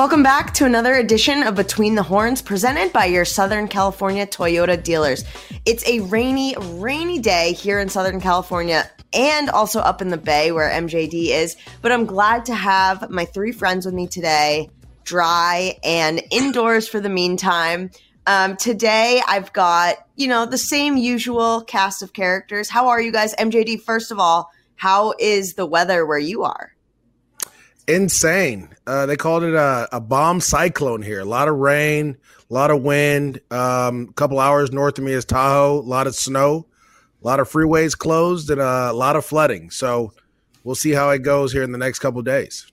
Welcome 0.00 0.22
back 0.22 0.54
to 0.54 0.64
another 0.64 0.94
edition 0.94 1.42
of 1.42 1.54
Between 1.56 1.94
the 1.94 2.02
Horns 2.02 2.40
presented 2.40 2.90
by 2.90 3.04
your 3.04 3.26
Southern 3.26 3.68
California 3.68 4.26
Toyota 4.26 4.82
dealers. 4.82 5.24
It's 5.66 5.86
a 5.86 6.00
rainy, 6.00 6.56
rainy 6.58 7.18
day 7.18 7.52
here 7.52 7.78
in 7.78 7.90
Southern 7.90 8.18
California 8.18 8.90
and 9.12 9.50
also 9.50 9.78
up 9.78 10.00
in 10.00 10.08
the 10.08 10.16
Bay 10.16 10.52
where 10.52 10.70
MJD 10.70 11.28
is, 11.28 11.54
but 11.82 11.92
I'm 11.92 12.06
glad 12.06 12.46
to 12.46 12.54
have 12.54 13.10
my 13.10 13.26
three 13.26 13.52
friends 13.52 13.84
with 13.84 13.92
me 13.92 14.06
today, 14.06 14.70
dry 15.04 15.78
and 15.84 16.22
indoors 16.30 16.88
for 16.88 16.98
the 16.98 17.10
meantime. 17.10 17.90
Um, 18.26 18.56
today 18.56 19.20
I've 19.28 19.52
got, 19.52 19.96
you 20.16 20.28
know, 20.28 20.46
the 20.46 20.56
same 20.56 20.96
usual 20.96 21.60
cast 21.60 22.02
of 22.02 22.14
characters. 22.14 22.70
How 22.70 22.88
are 22.88 23.02
you 23.02 23.12
guys? 23.12 23.34
MJD, 23.34 23.82
first 23.82 24.10
of 24.10 24.18
all, 24.18 24.50
how 24.76 25.12
is 25.18 25.56
the 25.56 25.66
weather 25.66 26.06
where 26.06 26.18
you 26.18 26.42
are? 26.44 26.72
Insane. 27.94 28.68
Uh, 28.86 29.06
they 29.06 29.16
called 29.16 29.42
it 29.42 29.54
a, 29.54 29.88
a, 29.92 30.00
bomb 30.00 30.40
cyclone 30.40 31.02
here. 31.02 31.20
A 31.20 31.24
lot 31.24 31.48
of 31.48 31.56
rain, 31.56 32.16
a 32.50 32.54
lot 32.54 32.70
of 32.70 32.82
wind. 32.82 33.40
Um, 33.50 34.08
a 34.10 34.12
couple 34.14 34.38
hours 34.40 34.72
north 34.72 34.98
of 34.98 35.04
me 35.04 35.12
is 35.12 35.24
Tahoe. 35.24 35.78
A 35.78 35.80
lot 35.80 36.06
of 36.06 36.14
snow, 36.14 36.66
a 37.22 37.26
lot 37.26 37.40
of 37.40 37.50
freeways 37.50 37.96
closed, 37.96 38.50
and 38.50 38.60
a 38.60 38.92
lot 38.92 39.16
of 39.16 39.24
flooding. 39.24 39.70
So 39.70 40.12
we'll 40.64 40.74
see 40.74 40.92
how 40.92 41.10
it 41.10 41.20
goes 41.20 41.52
here 41.52 41.62
in 41.62 41.72
the 41.72 41.78
next 41.78 41.98
couple 41.98 42.22
days. 42.22 42.70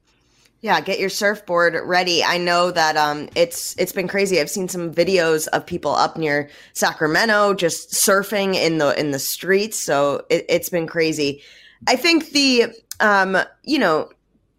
Yeah, 0.61 0.81
get 0.81 0.99
your 0.99 1.09
surfboard 1.09 1.77
ready. 1.84 2.23
I 2.23 2.39
know 2.39 2.72
that 2.72 2.97
um, 2.97 3.30
it's 3.36 3.75
it's 3.77 3.91
been 3.91 4.08
crazy. 4.08 4.39
I've 4.39 4.49
seen 4.49 4.67
some 4.67 4.91
videos 4.91 5.47
of 5.49 5.66
people 5.66 5.91
up 5.91 6.17
near 6.17 6.49
Sacramento 6.73 7.53
just 7.53 7.91
surfing 7.91 8.55
in 8.55 8.80
the 8.80 8.99
in 8.99 9.11
the 9.11 9.20
streets. 9.20 9.77
So 9.77 10.25
it, 10.30 10.45
it's 10.49 10.70
been 10.70 10.88
crazy. 10.88 11.44
I 11.86 11.95
think 11.95 12.31
the 12.31 12.73
um, 12.99 13.38
you 13.63 13.77
know 13.77 14.09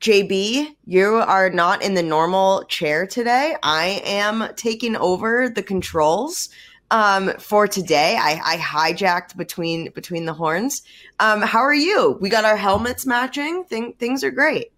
JB, 0.00 0.77
you 0.86 1.16
are 1.16 1.50
not 1.50 1.82
in 1.82 1.94
the 1.94 2.02
normal 2.02 2.62
chair 2.64 3.04
today. 3.06 3.56
I 3.64 4.00
am 4.04 4.48
taking 4.54 4.94
over 4.96 5.48
the 5.48 5.62
controls 5.62 6.50
um, 6.92 7.32
for 7.38 7.66
today. 7.66 8.16
I, 8.19 8.41
I, 8.44 8.56
hijacked 8.58 9.36
between 9.36 9.91
between 9.91 10.24
the 10.24 10.32
horns. 10.32 10.82
Um, 11.19 11.42
how 11.42 11.58
are 11.58 11.74
you? 11.74 12.16
We 12.20 12.30
got 12.30 12.44
our 12.44 12.56
helmets 12.56 13.04
matching. 13.04 13.64
Thing, 13.64 13.92
things 13.98 14.22
are 14.22 14.30
great. 14.30 14.72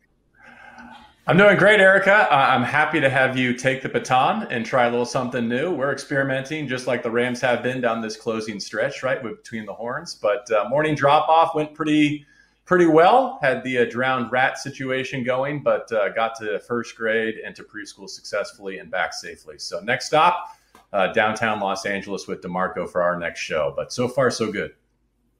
I'm 1.26 1.36
doing 1.36 1.58
great, 1.58 1.78
Erica. 1.78 2.26
I'm 2.32 2.62
happy 2.62 2.98
to 2.98 3.08
have 3.08 3.36
you 3.36 3.54
take 3.54 3.82
the 3.82 3.88
baton 3.88 4.48
and 4.50 4.66
try 4.66 4.86
a 4.86 4.90
little 4.90 5.06
something 5.06 5.48
new. 5.48 5.70
We're 5.70 5.92
experimenting 5.92 6.66
just 6.66 6.88
like 6.88 7.04
the 7.04 7.10
Rams 7.10 7.40
have 7.42 7.62
been 7.62 7.80
down 7.80 8.00
this 8.00 8.16
closing 8.16 8.58
stretch, 8.58 9.04
right, 9.04 9.22
between 9.22 9.66
the 9.66 9.74
horns. 9.74 10.14
But 10.14 10.50
uh, 10.50 10.68
morning 10.68 10.96
drop 10.96 11.28
off 11.28 11.54
went 11.54 11.74
pretty 11.74 12.26
pretty 12.70 12.86
well. 12.86 13.40
Had 13.42 13.64
the 13.64 13.78
uh, 13.78 13.84
drowned 13.84 14.30
rat 14.30 14.56
situation 14.56 15.24
going, 15.24 15.60
but 15.60 15.90
uh, 15.90 16.10
got 16.10 16.36
to 16.36 16.60
first 16.60 16.94
grade 16.94 17.34
and 17.44 17.52
to 17.56 17.64
preschool 17.64 18.08
successfully 18.08 18.78
and 18.78 18.88
back 18.88 19.12
safely. 19.12 19.58
So 19.58 19.80
next 19.80 20.06
stop, 20.06 20.56
uh, 20.92 21.12
downtown 21.12 21.58
Los 21.58 21.84
Angeles 21.84 22.28
with 22.28 22.42
Demarco 22.42 22.88
for 22.88 23.02
our 23.02 23.18
next 23.18 23.40
show. 23.40 23.72
But 23.74 23.92
so 23.92 24.06
far, 24.06 24.30
so 24.30 24.52
good. 24.52 24.70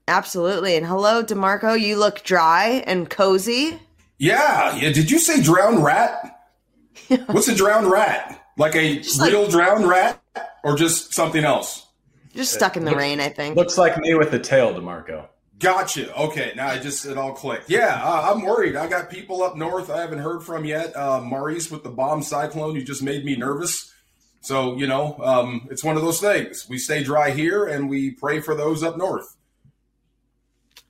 Absolutely. 0.09 0.75
And 0.75 0.85
hello, 0.85 1.23
Demarco. 1.23 1.81
You 1.81 2.01
look 2.01 2.25
dry 2.25 2.83
and 2.85 3.09
cozy. 3.09 3.79
Yeah. 4.19 4.75
Yeah. 4.75 4.91
Did 4.91 5.09
you 5.09 5.21
say 5.21 5.41
drowned 5.41 5.85
rat? 5.85 6.49
What's 7.27 7.47
a 7.47 7.55
drowned 7.55 7.87
rat? 7.87 8.45
Like 8.59 8.75
a 8.75 8.97
just 8.97 9.23
real 9.23 9.43
like, 9.43 9.51
drowned 9.53 9.89
rat, 9.89 10.21
or 10.65 10.77
just 10.77 11.15
something 11.15 11.45
else? 11.45 11.87
Just 12.35 12.55
stuck 12.55 12.77
in 12.77 12.85
the 12.85 12.91
looks, 12.91 13.01
rain, 13.01 13.21
I 13.21 13.29
think. 13.29 13.55
Looks 13.55 13.79
like 13.79 13.97
me 13.99 14.15
with 14.15 14.33
the 14.33 14.41
tail, 14.41 14.75
Demarco. 14.75 15.29
Gotcha. 15.61 16.17
Okay, 16.17 16.53
now 16.57 16.69
I 16.69 16.79
just 16.79 17.05
it 17.05 17.19
all 17.19 17.35
clicked. 17.35 17.69
Yeah, 17.69 18.01
uh, 18.03 18.33
I'm 18.33 18.43
worried. 18.43 18.77
I 18.77 18.89
got 18.89 19.11
people 19.11 19.43
up 19.43 19.57
north 19.57 19.91
I 19.91 20.01
haven't 20.01 20.21
heard 20.21 20.43
from 20.43 20.65
yet. 20.65 20.97
Uh, 20.97 21.21
Maurice 21.21 21.71
with 21.71 21.83
the 21.83 21.91
bomb 21.91 22.23
cyclone, 22.23 22.75
you 22.75 22.83
just 22.83 23.03
made 23.03 23.27
me 23.27 23.37
nervous. 23.37 23.93
So 24.41 24.77
you 24.77 24.87
know, 24.87 25.19
um, 25.23 25.69
it's 25.71 25.85
one 25.85 25.97
of 25.97 26.03
those 26.03 26.19
things. 26.19 26.67
We 26.69 26.79
stay 26.79 27.05
dry 27.05 27.31
here, 27.31 27.67
and 27.67 27.91
we 27.91 28.13
pray 28.13 28.41
for 28.41 28.55
those 28.55 28.83
up 28.83 28.97
north. 28.97 29.37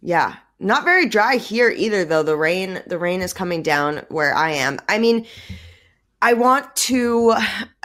Yeah, 0.00 0.36
not 0.60 0.84
very 0.84 1.08
dry 1.08 1.36
here 1.36 1.70
either, 1.70 2.04
though. 2.04 2.22
The 2.22 2.36
rain, 2.36 2.80
the 2.86 2.98
rain 2.98 3.22
is 3.22 3.32
coming 3.32 3.64
down 3.64 4.04
where 4.08 4.32
I 4.32 4.52
am. 4.52 4.78
I 4.88 4.98
mean, 4.98 5.26
I 6.22 6.34
want 6.34 6.76
to 6.76 7.34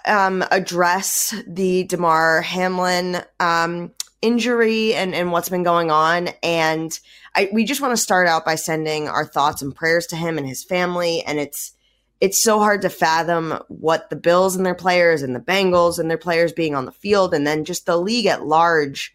um, 0.05 0.43
address 0.51 1.33
the 1.47 1.85
Damar 1.85 2.41
Hamlin. 2.41 3.23
Um, 3.39 3.91
injury 4.25 4.93
and, 4.93 5.13
and 5.13 5.31
what's 5.31 5.49
been 5.49 5.63
going 5.63 5.91
on. 5.91 6.29
And 6.41 6.97
I, 7.35 7.49
we 7.53 7.63
just 7.63 7.81
want 7.81 7.91
to 7.91 8.01
start 8.01 8.27
out 8.27 8.45
by 8.45 8.55
sending 8.55 9.07
our 9.07 9.25
thoughts 9.25 9.61
and 9.61 9.75
prayers 9.75 10.07
to 10.07 10.15
him 10.15 10.37
and 10.37 10.47
his 10.47 10.63
family. 10.63 11.21
And 11.21 11.39
it's, 11.39 11.73
it's 12.19 12.41
so 12.41 12.59
hard 12.59 12.81
to 12.81 12.89
fathom 12.89 13.59
what 13.67 14.09
the 14.09 14.15
Bills 14.15 14.55
and 14.55 14.65
their 14.65 14.75
players 14.75 15.21
and 15.21 15.35
the 15.35 15.39
Bengals 15.39 15.99
and 15.99 16.09
their 16.09 16.17
players 16.17 16.51
being 16.51 16.73
on 16.73 16.85
the 16.85 16.91
field 16.91 17.33
and 17.33 17.45
then 17.45 17.65
just 17.65 17.85
the 17.85 17.97
league 17.97 18.25
at 18.25 18.45
large, 18.45 19.13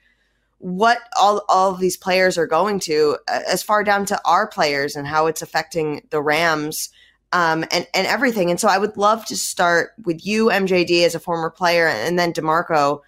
what 0.59 0.99
all, 1.19 1.43
all 1.49 1.73
of 1.73 1.81
these 1.81 1.97
players 1.97 2.39
are 2.39 2.47
going 2.47 2.79
to, 2.81 3.17
as 3.27 3.63
far 3.63 3.83
down 3.83 4.05
to 4.07 4.21
our 4.25 4.47
players 4.47 4.95
and 4.95 5.07
how 5.07 5.27
it's 5.27 5.43
affecting 5.43 6.07
the 6.11 6.23
Rams 6.23 6.91
um, 7.33 7.65
and, 7.71 7.87
and 7.95 8.07
everything. 8.07 8.51
And 8.51 8.61
so 8.61 8.69
I 8.69 8.79
would 8.79 8.97
love 8.97 9.25
to 9.27 9.37
start 9.37 9.93
with 10.05 10.25
you, 10.27 10.47
MJD, 10.47 11.05
as 11.05 11.15
a 11.15 11.21
former 11.21 11.51
player, 11.51 11.87
and 11.87 12.19
then 12.19 12.33
DeMarco 12.33 13.01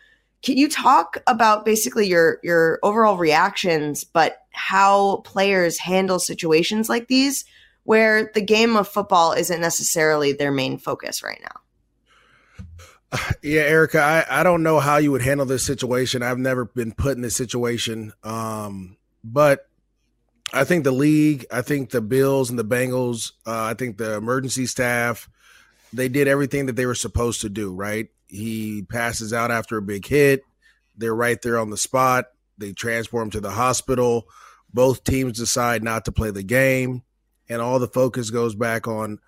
can 0.43 0.57
you 0.57 0.69
talk 0.69 1.23
about 1.27 1.65
basically 1.65 2.07
your 2.09 2.39
your 2.43 2.79
overall 2.83 3.17
reactions, 3.17 4.05
but 4.05 4.39
how 4.51 5.19
players 5.19 5.79
handle 5.79 6.19
situations 6.19 6.89
like 6.89 7.09
these 7.09 7.45
where 7.85 8.31
the 8.35 8.41
game 8.41 8.77
of 8.77 8.89
football 8.89 9.33
isn't 9.33 9.61
necessarily 9.61 10.33
their 10.33 10.53
main 10.53 10.79
focus 10.79 11.23
right 11.23 11.41
now? 11.43 11.61
Yeah, 13.43 13.63
Erica, 13.63 14.01
I, 14.01 14.41
I 14.41 14.43
don't 14.43 14.63
know 14.63 14.81
how 14.81 14.97
you 14.97 15.13
would 15.13 15.23
handle 15.23 15.45
this 15.45 15.67
situation. 15.67 16.23
I've 16.23 16.39
never 16.39 16.65
been 16.65 16.93
put 16.93 17.17
in 17.17 17.23
this 17.23 17.37
situation. 17.37 18.13
Um, 18.25 18.97
but 19.23 19.69
I 20.53 20.65
think 20.65 20.85
the 20.85 20.93
league, 20.93 21.45
I 21.51 21.61
think 21.61 21.91
the 21.91 22.01
Bills 22.01 22.51
and 22.51 22.59
the 22.59 22.65
Bengals, 22.65 23.33
uh, 23.47 23.65
I 23.65 23.75
think 23.75 23.99
the 23.99 24.15
emergency 24.17 24.65
staff, 24.67 25.29
they 25.93 26.09
did 26.09 26.27
everything 26.27 26.67
that 26.67 26.77
they 26.77 26.87
were 26.87 26.95
supposed 26.95 27.43
to 27.43 27.49
do, 27.49 27.75
right? 27.75 28.09
He 28.33 28.83
passes 28.83 29.33
out 29.33 29.51
after 29.51 29.77
a 29.77 29.83
big 29.83 30.07
hit. 30.07 30.43
They're 30.97 31.15
right 31.15 31.41
there 31.43 31.59
on 31.59 31.71
the 31.71 31.77
spot. 31.77 32.27
They 32.57 32.73
transport 32.73 33.25
him 33.25 33.31
to 33.33 33.41
the 33.41 33.51
hospital. 33.51 34.25
Both 34.73 35.05
teams 35.05 35.39
decide 35.39 35.83
not 35.83 36.07
to 36.07 36.13
play 36.13 36.31
the 36.31 36.43
game, 36.43 37.03
and 37.49 37.61
all 37.61 37.79
the 37.79 37.89
focus 37.89 38.31
goes 38.31 38.55
back 38.55 38.89
on 38.89 39.19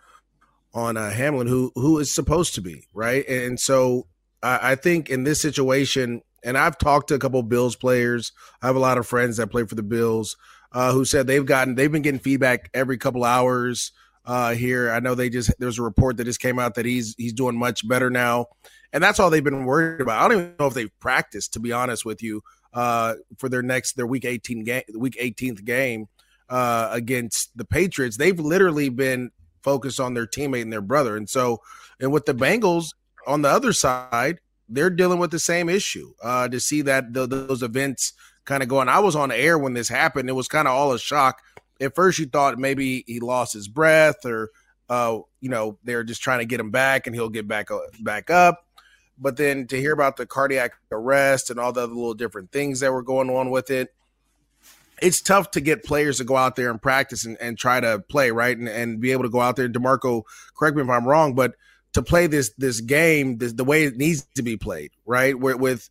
on 0.73 0.97
uh, 0.97 1.11
Hamlin, 1.11 1.47
who 1.47 1.71
who 1.75 1.99
is 1.99 2.15
supposed 2.15 2.55
to 2.55 2.63
be 2.63 2.87
right. 2.95 3.29
And 3.29 3.61
so 3.61 4.07
I, 4.43 4.73
I 4.73 4.75
think 4.75 5.11
in 5.11 5.25
this 5.25 5.41
situation, 5.41 6.23
and 6.43 6.57
I've 6.57 6.79
talked 6.79 7.09
to 7.09 7.15
a 7.15 7.19
couple 7.19 7.43
Bills 7.43 7.77
players. 7.77 8.33
I 8.63 8.67
have 8.67 8.77
a 8.77 8.81
lot 8.81 8.97
of 8.97 9.07
friends 9.07 9.37
that 9.37 9.49
play 9.49 9.65
for 9.65 9.75
the 9.75 9.83
Bills 9.83 10.37
uh, 10.73 10.93
who 10.93 11.05
said 11.05 11.27
they've 11.27 11.45
gotten 11.45 11.75
they've 11.75 11.93
been 11.93 12.03
getting 12.03 12.21
feedback 12.21 12.71
every 12.73 12.97
couple 12.97 13.25
hours 13.25 13.93
uh, 14.25 14.55
here. 14.55 14.91
I 14.91 15.01
know 15.01 15.15
they 15.15 15.29
just 15.29 15.53
there's 15.59 15.79
a 15.79 15.83
report 15.83 16.17
that 16.17 16.25
just 16.25 16.41
came 16.41 16.59
out 16.59 16.75
that 16.77 16.87
he's 16.87 17.15
he's 17.19 17.35
doing 17.35 17.59
much 17.59 17.87
better 17.87 18.09
now 18.09 18.47
and 18.95 19.03
that's 19.03 19.19
all 19.19 19.29
they've 19.29 19.45
been 19.45 19.67
worried 19.67 20.01
about. 20.01 20.23
I 20.23 20.29
don't 20.29 20.39
even 20.39 20.55
know 20.59 20.69
if 20.69 20.75
they've 20.75 21.01
practiced, 21.01 21.53
to 21.55 21.61
be 21.61 21.73
honest 21.73 22.05
with 22.05 22.23
you, 22.23 22.43
uh, 22.73 23.15
for 23.37 23.49
their 23.49 23.63
next 23.63 23.97
their 23.97 24.07
week 24.07 24.25
18 24.25 24.65
game, 24.65 24.83
week 24.95 25.19
18th 25.21 25.65
game 25.65 26.07
uh, 26.49 26.89
against 26.93 27.51
the 27.59 27.65
Patriots. 27.65 28.17
They've 28.17 28.39
literally 28.39 28.89
been 28.89 29.33
focused 29.63 29.99
on 29.99 30.15
their 30.15 30.27
teammate 30.27 30.63
and 30.63 30.73
their 30.73 30.81
brother, 30.81 31.17
and 31.17 31.29
so 31.29 31.61
and 32.01 32.13
with 32.13 32.25
the 32.25 32.35
Bengals 32.35 32.95
on 33.27 33.43
the 33.43 33.49
other 33.49 33.73
side, 33.73 34.39
they're 34.69 34.91
dealing 34.91 35.19
with 35.19 35.33
the 35.33 35.39
same 35.39 35.69
issue. 35.69 36.13
Uh, 36.23 36.49
to 36.49 36.61
see 36.61 36.83
that 36.83 37.13
the, 37.13 37.27
those 37.27 37.63
events 37.63 38.13
kind 38.45 38.63
of 38.63 38.69
going, 38.69 38.89
I 38.89 39.01
was 39.01 39.17
on 39.17 39.33
air 39.33 39.59
when 39.59 39.75
this 39.75 39.89
happened. 39.89 40.29
It 40.29 40.33
was 40.35 40.49
kind 40.49 40.69
of 40.69 40.75
all 40.75 40.93
a 40.93 40.99
shock. 40.99 41.43
At 41.81 41.97
first, 41.97 42.19
you 42.21 42.27
thought 42.27 42.59
maybe 42.59 43.03
he 43.09 43.19
lost 43.19 43.55
his 43.55 43.67
breath, 43.67 44.25
or 44.25 44.51
uh, 44.89 45.19
you 45.41 45.49
know, 45.49 45.79
they're 45.83 46.05
just 46.05 46.23
trying 46.23 46.39
to 46.39 46.45
get 46.45 46.61
him 46.61 46.71
back, 46.71 47.09
and 47.09 47.17
he'll 47.17 47.29
get 47.29 47.49
back 47.49 47.73
uh, 47.73 47.79
back 48.01 48.31
up. 48.31 48.64
But 49.19 49.37
then 49.37 49.67
to 49.69 49.79
hear 49.79 49.93
about 49.93 50.17
the 50.17 50.27
cardiac 50.27 50.73
arrest 50.91 51.51
and 51.51 51.61
all 51.61 51.73
the 51.73 51.83
other 51.83 51.95
little 51.95 52.15
different 52.15 52.51
things 52.51 52.81
that 52.81 52.93
were 52.93 53.03
going 53.03 53.31
on 53.31 53.51
with 53.51 53.71
it, 53.71 53.95
it's 55.01 55.21
tough 55.21 55.51
to 55.53 55.61
get 55.61 55.85
players 55.85 56.19
to 56.19 56.25
go 56.25 56.37
out 56.37 56.57
there 56.57 56.71
and 56.71 56.81
practice 56.81 57.25
and, 57.25 57.37
and 57.41 57.59
try 57.59 57.81
to 57.81 58.01
play 58.09 58.31
right 58.31 58.57
and, 58.57 58.69
and 58.69 59.01
be 59.01 59.13
able 59.13 59.25
to 59.25 59.29
go 59.29 59.41
out 59.41 59.57
there. 59.57 59.69
Demarco, 59.69 60.23
correct 60.57 60.77
me 60.77 60.83
if 60.83 60.89
I'm 60.89 61.07
wrong, 61.07 61.35
but 61.35 61.55
to 61.93 62.03
play 62.03 62.27
this 62.27 62.53
this 62.59 62.81
game 62.81 63.39
this, 63.39 63.53
the 63.53 63.65
way 63.65 63.85
it 63.85 63.97
needs 63.97 64.27
to 64.35 64.43
be 64.43 64.57
played, 64.57 64.91
right? 65.07 65.39
Where, 65.39 65.57
with 65.57 65.89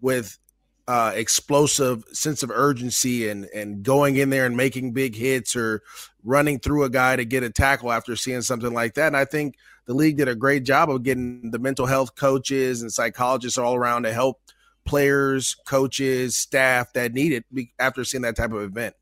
with 0.00 0.38
uh, 0.88 1.12
explosive 1.14 2.04
sense 2.12 2.42
of 2.42 2.50
urgency 2.50 3.28
and 3.28 3.46
and 3.54 3.82
going 3.82 4.16
in 4.16 4.30
there 4.30 4.46
and 4.46 4.56
making 4.56 4.92
big 4.92 5.14
hits 5.14 5.54
or 5.54 5.82
running 6.24 6.58
through 6.58 6.84
a 6.84 6.90
guy 6.90 7.16
to 7.16 7.24
get 7.24 7.42
a 7.42 7.50
tackle 7.50 7.92
after 7.92 8.16
seeing 8.16 8.42
something 8.42 8.72
like 8.72 8.94
that. 8.94 9.08
And 9.08 9.16
I 9.16 9.24
think 9.24 9.56
the 9.86 9.94
league 9.94 10.16
did 10.16 10.28
a 10.28 10.34
great 10.34 10.64
job 10.64 10.90
of 10.90 11.02
getting 11.02 11.50
the 11.50 11.58
mental 11.58 11.86
health 11.86 12.14
coaches 12.14 12.82
and 12.82 12.92
psychologists 12.92 13.58
all 13.58 13.74
around 13.74 14.04
to 14.04 14.12
help 14.12 14.40
players, 14.84 15.56
coaches, 15.66 16.36
staff 16.36 16.92
that 16.92 17.12
need 17.12 17.32
it 17.32 17.68
after 17.78 18.04
seeing 18.04 18.22
that 18.22 18.36
type 18.36 18.52
of 18.52 18.62
event. 18.62 18.94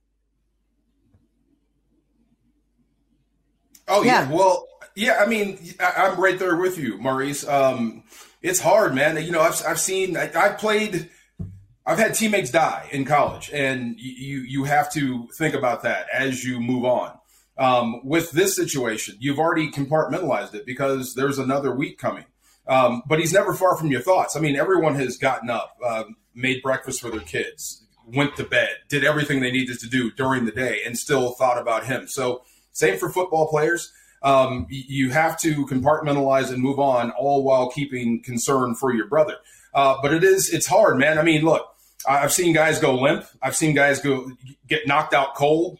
Oh 3.88 4.02
yeah. 4.02 4.28
yeah. 4.28 4.30
Well, 4.30 4.66
Yeah, 4.94 5.18
I 5.20 5.26
mean, 5.26 5.58
I'm 5.78 6.20
right 6.20 6.38
there 6.38 6.56
with 6.56 6.76
you, 6.78 6.98
Maurice. 6.98 7.46
Um, 7.46 8.04
it's 8.42 8.60
hard, 8.60 8.94
man. 8.94 9.22
You 9.24 9.30
know, 9.30 9.40
I've, 9.40 9.60
I've 9.66 9.80
seen, 9.80 10.16
I, 10.16 10.30
I've 10.34 10.58
played, 10.58 11.08
I've 11.86 11.98
had 11.98 12.14
teammates 12.14 12.50
die 12.50 12.88
in 12.92 13.04
college, 13.04 13.50
and 13.52 13.94
you 13.98 14.40
you 14.40 14.64
have 14.64 14.92
to 14.92 15.28
think 15.34 15.54
about 15.54 15.82
that 15.82 16.06
as 16.12 16.44
you 16.44 16.60
move 16.60 16.84
on. 16.84 17.12
Um, 17.58 18.00
with 18.04 18.30
this 18.30 18.56
situation, 18.56 19.16
you've 19.18 19.38
already 19.38 19.70
compartmentalized 19.70 20.54
it 20.54 20.64
because 20.64 21.14
there's 21.14 21.38
another 21.38 21.74
week 21.74 21.98
coming. 21.98 22.24
Um, 22.66 23.02
but 23.06 23.18
he's 23.18 23.32
never 23.32 23.52
far 23.52 23.76
from 23.76 23.90
your 23.90 24.00
thoughts. 24.00 24.36
I 24.36 24.40
mean, 24.40 24.56
everyone 24.56 24.94
has 24.94 25.16
gotten 25.16 25.50
up, 25.50 25.76
uh, 25.84 26.04
made 26.34 26.62
breakfast 26.62 27.00
for 27.00 27.10
their 27.10 27.20
kids, 27.20 27.84
went 28.06 28.36
to 28.36 28.44
bed, 28.44 28.70
did 28.88 29.04
everything 29.04 29.40
they 29.40 29.50
needed 29.50 29.78
to 29.80 29.88
do 29.88 30.10
during 30.12 30.44
the 30.44 30.52
day, 30.52 30.80
and 30.86 30.96
still 30.96 31.32
thought 31.32 31.60
about 31.60 31.86
him. 31.86 32.06
So, 32.06 32.42
same 32.72 32.98
for 32.98 33.10
football 33.10 33.48
players. 33.48 33.92
Um, 34.22 34.66
you 34.68 35.10
have 35.10 35.40
to 35.40 35.66
compartmentalize 35.66 36.50
and 36.52 36.62
move 36.62 36.78
on, 36.78 37.10
all 37.10 37.42
while 37.42 37.70
keeping 37.70 38.22
concern 38.22 38.74
for 38.74 38.92
your 38.92 39.06
brother. 39.06 39.36
Uh, 39.72 39.96
but 40.02 40.12
it 40.12 40.24
is 40.24 40.52
it's 40.52 40.66
hard, 40.66 40.98
man. 40.98 41.18
I 41.18 41.22
mean, 41.22 41.44
look, 41.44 41.66
I've 42.08 42.32
seen 42.32 42.52
guys 42.52 42.78
go 42.78 42.94
limp. 42.94 43.24
I've 43.42 43.56
seen 43.56 43.74
guys 43.74 44.00
go 44.00 44.32
get 44.68 44.86
knocked 44.86 45.14
out 45.14 45.34
cold, 45.34 45.78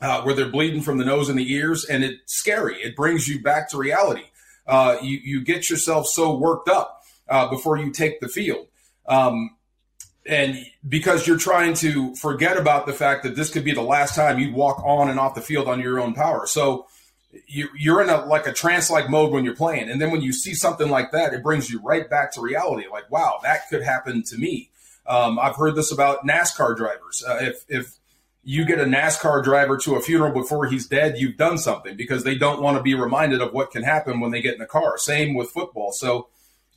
uh, 0.00 0.22
where 0.22 0.34
they're 0.34 0.48
bleeding 0.48 0.82
from 0.82 0.98
the 0.98 1.04
nose 1.04 1.28
and 1.28 1.38
the 1.38 1.52
ears, 1.52 1.84
and 1.84 2.04
it's 2.04 2.20
scary. 2.26 2.76
It 2.76 2.96
brings 2.96 3.28
you 3.28 3.42
back 3.42 3.70
to 3.70 3.78
reality. 3.78 4.24
Uh, 4.66 4.96
you 5.02 5.18
you 5.22 5.44
get 5.44 5.68
yourself 5.68 6.06
so 6.06 6.36
worked 6.36 6.68
up 6.68 7.02
uh, 7.28 7.48
before 7.48 7.76
you 7.76 7.90
take 7.90 8.20
the 8.20 8.28
field. 8.28 8.68
Um, 9.06 9.56
and 10.26 10.58
because 10.86 11.26
you're 11.26 11.38
trying 11.38 11.74
to 11.74 12.14
forget 12.14 12.56
about 12.56 12.86
the 12.86 12.92
fact 12.92 13.22
that 13.22 13.36
this 13.36 13.50
could 13.50 13.64
be 13.64 13.72
the 13.72 13.82
last 13.82 14.14
time 14.14 14.38
you 14.38 14.52
walk 14.52 14.82
on 14.84 15.08
and 15.08 15.18
off 15.18 15.34
the 15.34 15.40
field 15.40 15.66
on 15.66 15.80
your 15.80 15.98
own 15.98 16.14
power. 16.14 16.46
So 16.46 16.86
you're 17.46 18.02
in 18.02 18.08
a 18.08 18.24
like 18.26 18.46
a 18.46 18.52
trance 18.52 18.90
like 18.90 19.08
mode 19.08 19.32
when 19.32 19.44
you're 19.44 19.56
playing, 19.56 19.90
and 19.90 20.00
then 20.00 20.10
when 20.10 20.22
you 20.22 20.32
see 20.32 20.54
something 20.54 20.88
like 20.88 21.12
that, 21.12 21.32
it 21.32 21.42
brings 21.42 21.70
you 21.70 21.80
right 21.80 22.08
back 22.08 22.32
to 22.32 22.40
reality. 22.40 22.86
Like, 22.90 23.10
wow, 23.10 23.38
that 23.42 23.68
could 23.68 23.82
happen 23.82 24.22
to 24.24 24.36
me. 24.36 24.70
Um, 25.06 25.38
I've 25.38 25.56
heard 25.56 25.74
this 25.74 25.92
about 25.92 26.26
NASCAR 26.26 26.76
drivers. 26.76 27.24
Uh, 27.26 27.38
if 27.40 27.64
if 27.68 27.96
you 28.42 28.64
get 28.64 28.80
a 28.80 28.84
NASCAR 28.84 29.44
driver 29.44 29.76
to 29.78 29.96
a 29.96 30.00
funeral 30.00 30.32
before 30.32 30.66
he's 30.66 30.86
dead, 30.86 31.18
you've 31.18 31.36
done 31.36 31.58
something 31.58 31.96
because 31.96 32.24
they 32.24 32.36
don't 32.36 32.62
want 32.62 32.76
to 32.76 32.82
be 32.82 32.94
reminded 32.94 33.40
of 33.40 33.52
what 33.52 33.70
can 33.70 33.82
happen 33.82 34.20
when 34.20 34.30
they 34.30 34.40
get 34.40 34.54
in 34.54 34.60
the 34.60 34.66
car. 34.66 34.96
Same 34.98 35.34
with 35.34 35.50
football. 35.50 35.92
So 35.92 36.28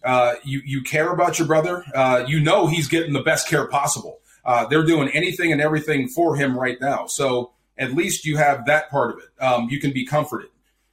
uh, 0.04 0.36
you 0.44 0.62
you 0.66 0.82
care 0.82 1.12
about 1.12 1.40
your 1.40 1.48
brother. 1.48 1.84
Uh, 1.96 2.26
you 2.28 2.40
know 2.40 2.68
he's 2.68 2.88
getting 2.88 3.14
the 3.14 3.22
best 3.22 3.48
care 3.48 3.68
possible. 3.68 4.20
Uh, 4.46 4.66
they're 4.66 4.86
doing 4.86 5.10
anything 5.10 5.52
and 5.52 5.62
everything 5.62 6.10
for 6.10 6.36
him 6.36 6.60
right 6.60 6.80
now. 6.82 7.08
So 7.08 7.54
at 7.78 7.94
least 7.94 8.26
you 8.26 8.38
have 8.38 8.66
that 8.66 8.90
part 8.90 9.12
of 9.12 9.20
it. 9.20 9.44
Um, 9.44 9.70
you 9.70 9.80
can 9.80 9.92
be 9.92 10.06
comforted. 10.06 10.50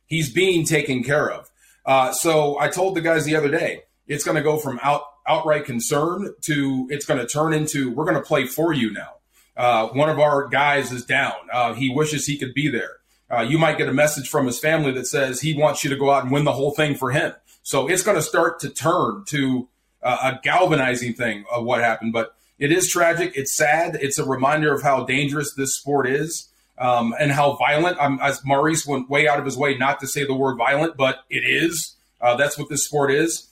He's 0.07 0.33
being 0.33 0.65
taken 0.65 1.03
care 1.05 1.31
of. 1.31 1.51
Uh, 1.85 2.13
so 2.13 2.59
I 2.59 2.69
told 2.69 2.95
the 2.95 3.01
guys 3.01 3.25
the 3.25 3.37
other 3.37 3.51
day, 3.51 3.85
it's 4.07 4.25
going 4.25 4.37
to 4.37 4.43
go 4.43 4.57
from 4.57 4.81
out 4.83 5.03
outright 5.29 5.65
concern 5.65 6.35
to 6.41 6.89
it's 6.91 7.07
going 7.07 7.21
to 7.21 7.27
turn 7.27 7.53
into 7.53 7.93
we're 7.93 8.05
going 8.05 8.17
to 8.17 8.23
play 8.23 8.47
for 8.47 8.73
you 8.73 8.93
now. 8.93 9.15
Uh, 9.57 9.89
one 9.89 10.09
of 10.09 10.19
our 10.19 10.49
guys 10.49 10.91
is 10.91 11.05
down. 11.05 11.35
Uh, 11.53 11.75
he 11.75 11.93
wishes 11.95 12.27
he 12.27 12.39
could 12.39 12.55
be 12.55 12.69
there. 12.69 12.97
Uh, 13.31 13.43
you 13.43 13.59
might 13.59 13.79
get 13.79 13.89
a 13.89 13.93
message 13.93 14.29
from 14.29 14.47
his 14.47 14.59
family 14.59 14.91
that 14.91 15.07
says 15.07 15.41
he 15.41 15.55
wants 15.55 15.85
you 15.85 15.91
to 15.91 15.97
go 15.97 16.11
out 16.11 16.25
and 16.25 16.33
win 16.33 16.45
the 16.45 16.53
whole 16.53 16.73
thing 16.73 16.97
for 16.97 17.11
him. 17.11 17.33
So 17.63 17.89
it's 17.89 18.03
going 18.03 18.17
to 18.17 18.23
start 18.23 18.59
to 18.61 18.71
turn 18.71 19.25
to 19.27 19.69
uh, 20.03 20.33
a 20.35 20.41
galvanizing 20.43 21.15
thing 21.15 21.45
of 21.53 21.65
what 21.65 21.81
happened. 21.81 22.13
But 22.13 22.35
it 22.59 22.73
is 22.73 22.89
tragic. 22.89 23.33
It's 23.37 23.55
sad. 23.55 23.99
It's 24.01 24.19
a 24.19 24.25
reminder 24.25 24.75
of 24.75 24.83
how 24.83 25.05
dangerous 25.05 25.55
this 25.55 25.77
sport 25.77 26.09
is 26.09 26.49
um, 26.81 27.15
and 27.21 27.31
how 27.31 27.57
violent. 27.57 27.99
Um, 28.01 28.19
as 28.23 28.45
Maurice 28.45 28.87
went 28.87 29.09
way 29.09 29.29
out 29.29 29.39
of 29.39 29.45
his 29.45 29.57
way 29.57 29.77
not 29.77 30.01
to 30.01 30.09
say 30.09 30.25
the 30.25 30.35
word 30.35 30.57
violent, 30.57 30.97
but 30.97 31.25
it 31.29 31.45
is. 31.45 31.95
Uh, 32.21 32.35
that's 32.37 32.59
what 32.59 32.69
this 32.69 32.85
sport 32.85 33.13
is. 33.13 33.49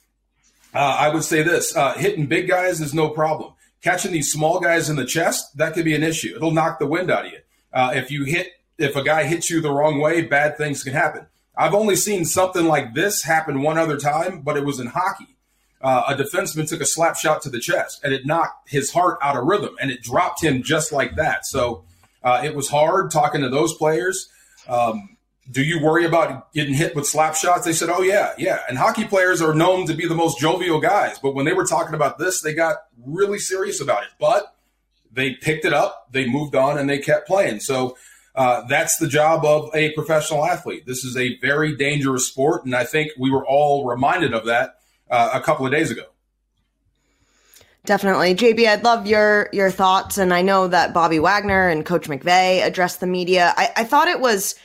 Uh, 0.75 0.97
I 0.99 1.11
would 1.11 1.23
say 1.23 1.43
this: 1.43 1.77
uh, 1.77 1.95
hitting 1.95 2.27
big 2.27 2.49
guys 2.49 2.81
is 2.81 2.95
no 2.95 3.11
problem. 3.11 3.53
Catching 3.83 4.11
these 4.11 4.33
small 4.33 4.59
guys 4.59 4.91
in 4.91 4.97
the 4.97 5.05
chest 5.05 5.57
that 5.57 5.75
could 5.75 5.85
be 5.85 5.95
an 5.95 6.03
issue. 6.03 6.35
It'll 6.35 6.51
knock 6.51 6.81
the 6.81 6.87
wind 6.87 7.11
out 7.11 7.27
of 7.27 7.33
you. 7.33 7.39
Uh, 7.73 7.93
if 7.95 8.11
you 8.11 8.25
hit, 8.25 8.49
if 8.79 8.97
a 8.97 9.05
guy 9.05 9.25
hits 9.25 9.51
you 9.51 9.61
the 9.61 9.71
wrong 9.71 10.01
way, 10.01 10.23
bad 10.23 10.57
things 10.57 10.83
can 10.83 10.95
happen. 10.95 11.27
I've 11.57 11.75
only 11.75 11.97
seen 11.97 12.25
something 12.25 12.67
like 12.67 12.95
this 12.95 13.25
happen 13.25 13.63
one 13.63 13.79
other 13.79 13.99
time, 13.99 14.41
but 14.41 14.57
it 14.57 14.65
was 14.65 14.81
in 14.81 14.89
hockey. 14.89 15.37
Uh, 15.81 16.05
a 16.09 16.15
defenseman 16.15 16.69
took 16.69 16.81
a 16.81 16.87
slap 16.87 17.17
shot 17.17 17.43
to 17.43 17.51
the 17.51 17.61
chest, 17.61 18.01
and 18.03 18.13
it 18.13 18.27
knocked 18.27 18.69
his 18.69 18.93
heart 18.93 19.19
out 19.23 19.37
of 19.37 19.45
rhythm, 19.45 19.77
and 19.81 19.91
it 19.91 20.03
dropped 20.03 20.43
him 20.43 20.63
just 20.63 20.93
like 20.93 21.15
that. 21.17 21.47
So 21.47 21.85
uh, 22.23 22.43
it 22.45 22.55
was 22.55 22.69
hard 22.69 23.11
talking 23.11 23.43
to 23.43 23.49
those 23.49 23.75
players. 23.75 24.29
Um, 24.67 25.17
do 25.51 25.63
you 25.63 25.83
worry 25.83 26.05
about 26.05 26.53
getting 26.53 26.75
hit 26.75 26.95
with 26.95 27.07
slap 27.07 27.35
shots? 27.35 27.65
They 27.65 27.73
said, 27.73 27.89
oh, 27.89 28.03
yeah, 28.03 28.33
yeah. 28.37 28.61
And 28.69 28.77
hockey 28.77 29.05
players 29.05 29.41
are 29.41 29.55
known 29.55 29.87
to 29.87 29.95
be 29.95 30.07
the 30.07 30.15
most 30.15 30.39
jovial 30.39 30.81
guys. 30.81 31.19
But 31.19 31.35
when 31.35 31.47
they 31.47 31.55
were 31.55 31.65
talking 31.65 31.95
about 31.95 32.19
this, 32.19 32.43
they 32.43 32.53
got 32.53 32.77
really 33.07 33.39
serious 33.39 33.81
about 33.81 34.03
it. 34.03 34.11
But 34.21 34.55
they 35.11 35.35
picked 35.35 35.65
it 35.65 35.73
up, 35.73 36.09
they 36.13 36.29
moved 36.29 36.55
on, 36.55 36.77
and 36.79 36.89
they 36.89 36.99
kept 36.99 37.27
playing. 37.27 37.61
So 37.61 37.97
uh, 38.35 38.67
that's 38.69 38.99
the 38.99 39.09
job 39.09 39.45
of 39.45 39.71
a 39.75 39.93
professional 39.93 40.45
athlete. 40.45 40.85
This 40.87 41.03
is 41.03 41.17
a 41.17 41.39
very 41.39 41.75
dangerous 41.75 42.29
sport. 42.29 42.65
And 42.67 42.75
I 42.75 42.85
think 42.85 43.13
we 43.19 43.31
were 43.31 43.47
all 43.47 43.87
reminded 43.87 44.35
of 44.35 44.45
that 44.47 44.75
uh, 45.11 45.31
a 45.33 45.41
couple 45.41 45.65
of 45.65 45.73
days 45.73 45.91
ago. 45.91 46.05
Definitely. 47.89 48.35
JB, 48.35 48.69
I'd 48.69 48.85
love 48.85 49.07
your 49.07 49.49
your 49.51 49.71
thoughts. 49.71 50.19
And 50.19 50.35
I 50.35 50.43
know 50.43 50.69
that 50.69 50.93
Bobby 50.93 51.19
Wagner 51.19 51.71
and 51.71 51.87
Coach 51.87 52.07
McVay 52.07 52.63
addressed 52.63 53.01
the 53.01 53.07
media. 53.07 53.55
I, 53.57 53.71
I 53.79 53.85
thought 53.85 54.09
it 54.09 54.21
was 54.21 54.57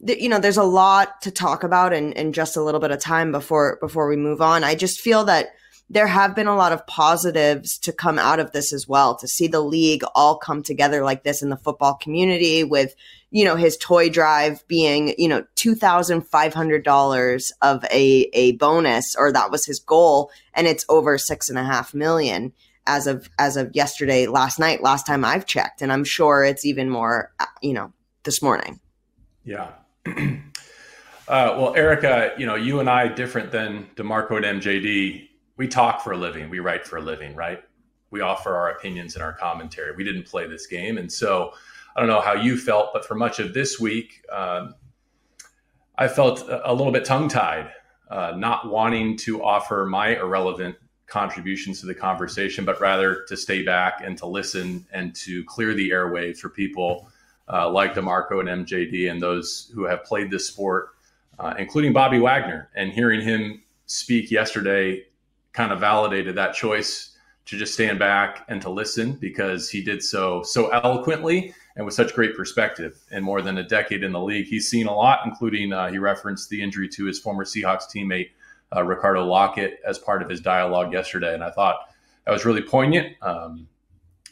you 0.00 0.28
know, 0.28 0.40
there's 0.40 0.56
a 0.56 0.64
lot 0.64 1.22
to 1.22 1.30
talk 1.30 1.62
about 1.62 1.92
in, 1.92 2.12
in 2.14 2.32
just 2.32 2.56
a 2.56 2.60
little 2.60 2.80
bit 2.80 2.90
of 2.90 2.98
time 2.98 3.30
before 3.30 3.78
before 3.80 4.08
we 4.08 4.16
move 4.16 4.40
on. 4.40 4.64
I 4.64 4.74
just 4.74 5.00
feel 5.00 5.22
that 5.26 5.50
there 5.90 6.08
have 6.08 6.34
been 6.34 6.48
a 6.48 6.56
lot 6.56 6.72
of 6.72 6.84
positives 6.88 7.78
to 7.78 7.92
come 7.92 8.18
out 8.18 8.40
of 8.40 8.50
this 8.50 8.72
as 8.72 8.88
well 8.88 9.14
to 9.14 9.28
see 9.28 9.46
the 9.46 9.60
league 9.60 10.02
all 10.16 10.36
come 10.36 10.64
together 10.64 11.04
like 11.04 11.22
this 11.22 11.40
in 11.40 11.50
the 11.50 11.56
football 11.56 11.94
community 11.94 12.64
with 12.64 12.96
you 13.30 13.44
know 13.44 13.54
his 13.54 13.76
toy 13.76 14.10
drive 14.10 14.66
being 14.66 15.14
you 15.18 15.28
know 15.28 15.44
$2500 15.54 17.52
of 17.62 17.84
a 17.92 18.28
a 18.32 18.52
bonus 18.56 19.14
or 19.14 19.30
that 19.30 19.52
was 19.52 19.64
his 19.66 19.78
goal 19.78 20.32
and 20.52 20.66
it's 20.66 20.84
over 20.88 21.16
six 21.16 21.48
and 21.48 21.60
a 21.60 21.64
half 21.64 21.94
million 21.94 22.52
as 22.86 23.06
of 23.06 23.28
as 23.38 23.56
of 23.56 23.70
yesterday 23.74 24.26
last 24.26 24.58
night 24.58 24.82
last 24.82 25.06
time 25.06 25.24
i've 25.24 25.46
checked 25.46 25.82
and 25.82 25.92
i'm 25.92 26.04
sure 26.04 26.44
it's 26.44 26.64
even 26.64 26.88
more 26.88 27.32
uh, 27.38 27.46
you 27.62 27.72
know 27.72 27.92
this 28.24 28.42
morning. 28.42 28.80
Yeah. 29.44 29.70
Uh, 31.28 31.54
well 31.56 31.74
erica 31.76 32.32
you 32.36 32.44
know 32.44 32.56
you 32.56 32.80
and 32.80 32.90
i 32.90 33.06
different 33.06 33.52
than 33.52 33.88
demarco 33.94 34.36
and 34.36 34.60
mjd 34.60 35.28
we 35.56 35.68
talk 35.68 36.02
for 36.02 36.12
a 36.12 36.16
living, 36.16 36.50
we 36.50 36.58
write 36.58 36.86
for 36.86 36.96
a 36.96 37.00
living, 37.00 37.34
right? 37.34 37.62
We 38.10 38.20
offer 38.20 38.54
our 38.54 38.70
opinions 38.70 39.14
and 39.14 39.22
our 39.22 39.32
commentary. 39.32 39.94
We 39.94 40.04
didn't 40.04 40.26
play 40.26 40.46
this 40.46 40.66
game, 40.66 40.98
and 40.98 41.10
so 41.10 41.52
I 41.94 42.00
don't 42.00 42.08
know 42.08 42.20
how 42.20 42.34
you 42.34 42.58
felt, 42.58 42.92
but 42.92 43.04
for 43.04 43.14
much 43.14 43.38
of 43.38 43.54
this 43.54 43.78
week, 43.78 44.24
um, 44.30 44.74
I 45.96 46.08
felt 46.08 46.48
a 46.48 46.74
little 46.74 46.92
bit 46.92 47.04
tongue 47.04 47.28
tied, 47.28 47.70
uh, 48.10 48.32
not 48.36 48.68
wanting 48.68 49.16
to 49.18 49.42
offer 49.42 49.86
my 49.86 50.16
irrelevant 50.16 50.76
contributions 51.12 51.78
to 51.78 51.86
the 51.86 51.94
conversation, 51.94 52.64
but 52.64 52.80
rather 52.80 53.22
to 53.28 53.36
stay 53.36 53.62
back 53.62 54.00
and 54.02 54.16
to 54.16 54.24
listen 54.24 54.84
and 54.92 55.14
to 55.14 55.44
clear 55.44 55.74
the 55.74 55.90
airwaves 55.90 56.38
for 56.38 56.48
people 56.48 57.06
uh, 57.52 57.68
like 57.68 57.92
DeMarco 57.92 58.40
and 58.40 58.66
MJD 58.66 59.10
and 59.10 59.20
those 59.20 59.70
who 59.74 59.84
have 59.84 60.04
played 60.04 60.30
this 60.30 60.46
sport, 60.46 60.94
uh, 61.38 61.52
including 61.58 61.92
Bobby 61.92 62.18
Wagner. 62.18 62.70
And 62.74 62.90
hearing 62.90 63.20
him 63.20 63.62
speak 63.84 64.30
yesterday 64.30 65.04
kind 65.52 65.70
of 65.70 65.80
validated 65.80 66.34
that 66.36 66.54
choice 66.54 67.14
to 67.44 67.58
just 67.58 67.74
stand 67.74 67.98
back 67.98 68.46
and 68.48 68.62
to 68.62 68.70
listen 68.70 69.12
because 69.12 69.68
he 69.68 69.82
did 69.82 70.02
so 70.02 70.42
so 70.42 70.68
eloquently 70.68 71.52
and 71.76 71.84
with 71.84 71.92
such 71.92 72.14
great 72.14 72.34
perspective. 72.34 73.02
In 73.10 73.22
more 73.22 73.42
than 73.42 73.58
a 73.58 73.62
decade 73.62 74.02
in 74.02 74.12
the 74.12 74.20
league, 74.20 74.46
he's 74.46 74.66
seen 74.66 74.86
a 74.86 74.94
lot, 74.94 75.20
including 75.26 75.74
uh, 75.74 75.90
he 75.90 75.98
referenced 75.98 76.48
the 76.48 76.62
injury 76.62 76.88
to 76.88 77.04
his 77.04 77.18
former 77.18 77.44
Seahawks 77.44 77.84
teammate 77.94 78.30
uh, 78.74 78.82
Ricardo 78.82 79.26
Lockette 79.26 79.76
as 79.86 79.98
part 79.98 80.22
of 80.22 80.28
his 80.28 80.40
dialogue 80.40 80.92
yesterday, 80.92 81.34
and 81.34 81.44
I 81.44 81.50
thought 81.50 81.90
that 82.24 82.32
was 82.32 82.44
really 82.44 82.62
poignant. 82.62 83.16
Um, 83.22 83.68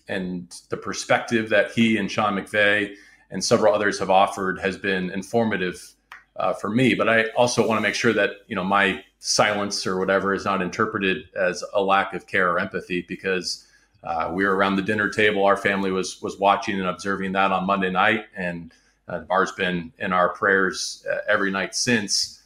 and 0.08 0.52
the 0.70 0.76
perspective 0.76 1.48
that 1.50 1.70
he 1.70 1.96
and 1.96 2.10
Sean 2.10 2.34
McVay 2.34 2.94
and 3.30 3.42
several 3.42 3.74
others 3.74 3.98
have 3.98 4.10
offered 4.10 4.58
has 4.60 4.76
been 4.76 5.10
informative 5.10 5.94
uh, 6.36 6.52
for 6.52 6.70
me. 6.70 6.94
But 6.94 7.08
I 7.08 7.28
also 7.30 7.66
want 7.66 7.78
to 7.78 7.82
make 7.82 7.94
sure 7.94 8.12
that 8.12 8.30
you 8.48 8.56
know 8.56 8.64
my 8.64 9.04
silence 9.18 9.86
or 9.86 9.98
whatever 9.98 10.34
is 10.34 10.44
not 10.44 10.62
interpreted 10.62 11.28
as 11.36 11.62
a 11.74 11.82
lack 11.82 12.14
of 12.14 12.26
care 12.26 12.50
or 12.50 12.58
empathy 12.58 13.02
because 13.06 13.66
uh, 14.02 14.30
we 14.32 14.44
were 14.44 14.56
around 14.56 14.76
the 14.76 14.82
dinner 14.82 15.08
table. 15.08 15.44
Our 15.44 15.56
family 15.56 15.92
was 15.92 16.20
was 16.22 16.38
watching 16.38 16.78
and 16.78 16.88
observing 16.88 17.32
that 17.32 17.52
on 17.52 17.66
Monday 17.66 17.90
night, 17.90 18.26
and 18.36 18.72
uh, 19.08 19.20
Bar's 19.20 19.52
been 19.52 19.92
in 19.98 20.12
our 20.12 20.30
prayers 20.30 21.06
uh, 21.10 21.18
every 21.28 21.50
night 21.50 21.74
since. 21.74 22.39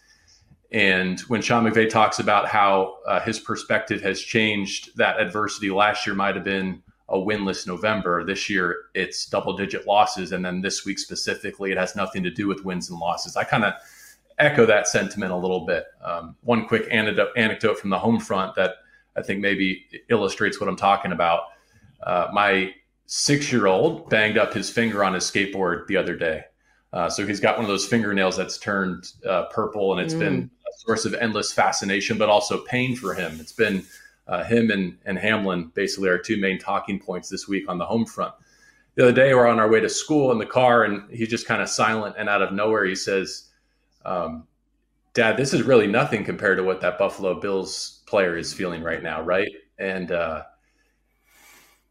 And 0.73 1.21
when 1.23 1.40
Sean 1.40 1.64
McVay 1.64 1.88
talks 1.88 2.18
about 2.18 2.49
how 2.49 2.97
uh, 3.06 3.21
his 3.21 3.38
perspective 3.38 4.02
has 4.02 4.21
changed, 4.21 4.97
that 4.97 5.21
adversity 5.21 5.71
last 5.71 6.06
year 6.06 6.16
might 6.16 6.35
have 6.35 6.44
been 6.44 6.83
a 7.09 7.16
winless 7.16 7.66
November. 7.66 8.25
This 8.25 8.49
year, 8.49 8.87
it's 8.94 9.26
double 9.26 9.56
digit 9.56 9.87
losses, 9.87 10.33
and 10.33 10.44
then 10.44 10.62
this 10.62 10.85
week 10.85 10.99
specifically, 10.99 11.71
it 11.71 11.78
has 11.78 11.94
nothing 11.94 12.23
to 12.23 12.30
do 12.30 12.49
with 12.49 12.64
wins 12.64 12.90
and 12.90 12.99
losses. 12.99 13.37
I 13.37 13.44
kind 13.44 13.64
of 13.64 13.75
echo 14.38 14.66
that 14.66 14.88
sentiment 14.88 15.33
a 15.33 15.37
little 15.37 15.64
bit. 15.66 15.87
Um, 16.02 16.37
one 16.42 16.66
quick 16.66 16.88
anecdote, 16.90 17.78
from 17.78 17.90
the 17.90 17.99
home 17.99 18.18
front 18.18 18.54
that 18.56 18.76
I 19.16 19.23
think 19.23 19.40
maybe 19.40 19.85
illustrates 20.11 20.59
what 20.61 20.68
I'm 20.68 20.76
talking 20.76 21.12
about. 21.12 21.42
Uh, 22.02 22.28
my 22.33 22.75
six 23.06 23.52
year 23.52 23.66
old 23.66 24.09
banged 24.09 24.38
up 24.38 24.52
his 24.52 24.71
finger 24.71 25.04
on 25.04 25.14
his 25.14 25.25
skateboard 25.25 25.87
the 25.87 25.97
other 25.97 26.16
day. 26.16 26.44
Uh, 26.94 27.10
so 27.10 27.26
he's 27.26 27.40
got 27.40 27.56
one 27.56 27.64
of 27.64 27.68
those 27.68 27.84
fingernails 27.84 28.36
that's 28.36 28.56
turned 28.56 29.12
uh, 29.28 29.46
purple, 29.46 29.92
and 29.92 30.00
it's 30.00 30.14
mm. 30.14 30.20
been 30.20 30.50
a 30.64 30.78
source 30.78 31.04
of 31.04 31.12
endless 31.14 31.52
fascination, 31.52 32.16
but 32.16 32.28
also 32.28 32.62
pain 32.66 32.94
for 32.94 33.14
him. 33.14 33.36
It's 33.40 33.52
been 33.52 33.84
uh, 34.28 34.44
him 34.44 34.70
and, 34.70 34.96
and 35.04 35.18
Hamlin 35.18 35.72
basically 35.74 36.08
our 36.08 36.18
two 36.18 36.40
main 36.40 36.56
talking 36.56 37.00
points 37.00 37.28
this 37.28 37.48
week 37.48 37.68
on 37.68 37.78
the 37.78 37.84
home 37.84 38.06
front. 38.06 38.32
The 38.94 39.02
other 39.02 39.12
day, 39.12 39.34
we're 39.34 39.48
on 39.48 39.58
our 39.58 39.68
way 39.68 39.80
to 39.80 39.88
school 39.88 40.30
in 40.30 40.38
the 40.38 40.46
car, 40.46 40.84
and 40.84 41.10
he's 41.10 41.28
just 41.28 41.46
kind 41.46 41.60
of 41.60 41.68
silent, 41.68 42.14
and 42.16 42.28
out 42.28 42.42
of 42.42 42.52
nowhere, 42.52 42.84
he 42.84 42.94
says, 42.94 43.50
um, 44.04 44.46
"Dad, 45.14 45.36
this 45.36 45.52
is 45.52 45.62
really 45.62 45.88
nothing 45.88 46.22
compared 46.22 46.58
to 46.58 46.62
what 46.62 46.80
that 46.82 46.96
Buffalo 46.96 47.40
Bills 47.40 48.02
player 48.06 48.38
is 48.38 48.54
feeling 48.54 48.84
right 48.84 49.02
now, 49.02 49.20
right?" 49.20 49.50
And 49.80 50.12
uh, 50.12 50.44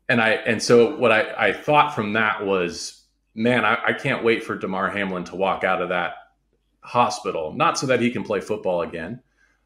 and 0.07 0.21
I 0.21 0.29
and 0.29 0.63
so 0.63 0.95
what 0.95 1.11
I, 1.11 1.49
I 1.49 1.51
thought 1.51 1.93
from 1.93 2.13
that 2.13 2.45
was 2.45 3.02
man, 3.35 3.65
I, 3.65 3.77
I 3.87 3.93
can't 3.93 4.23
wait 4.23 4.43
for 4.43 4.55
Damar 4.55 4.89
Hamlin 4.89 5.23
to 5.25 5.35
walk 5.35 5.63
out 5.63 5.81
of 5.81 5.89
that 5.89 6.15
hospital, 6.81 7.53
not 7.53 7.77
so 7.77 7.87
that 7.87 8.01
he 8.01 8.11
can 8.11 8.23
play 8.23 8.39
football 8.39 8.81
again, 8.81 9.21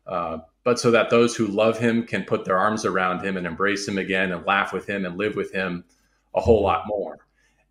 uh, 0.06 0.40
but 0.64 0.80
so 0.80 0.92
that 0.92 1.10
those 1.10 1.36
who 1.36 1.48
love 1.48 1.78
him 1.78 2.06
can 2.06 2.24
put 2.24 2.46
their 2.46 2.58
arms 2.58 2.86
around 2.86 3.24
him 3.24 3.38
and 3.38 3.48
embrace 3.48 3.88
him 3.88 3.98
again 3.98 4.32
and 4.32 4.46
laugh 4.46 4.74
with 4.74 4.88
him 4.88 5.06
and 5.06 5.18
live 5.18 5.36
with 5.36 5.52
him 5.52 5.84
a 6.36 6.42
whole 6.42 6.62
lot 6.62 6.84
more. 6.88 7.18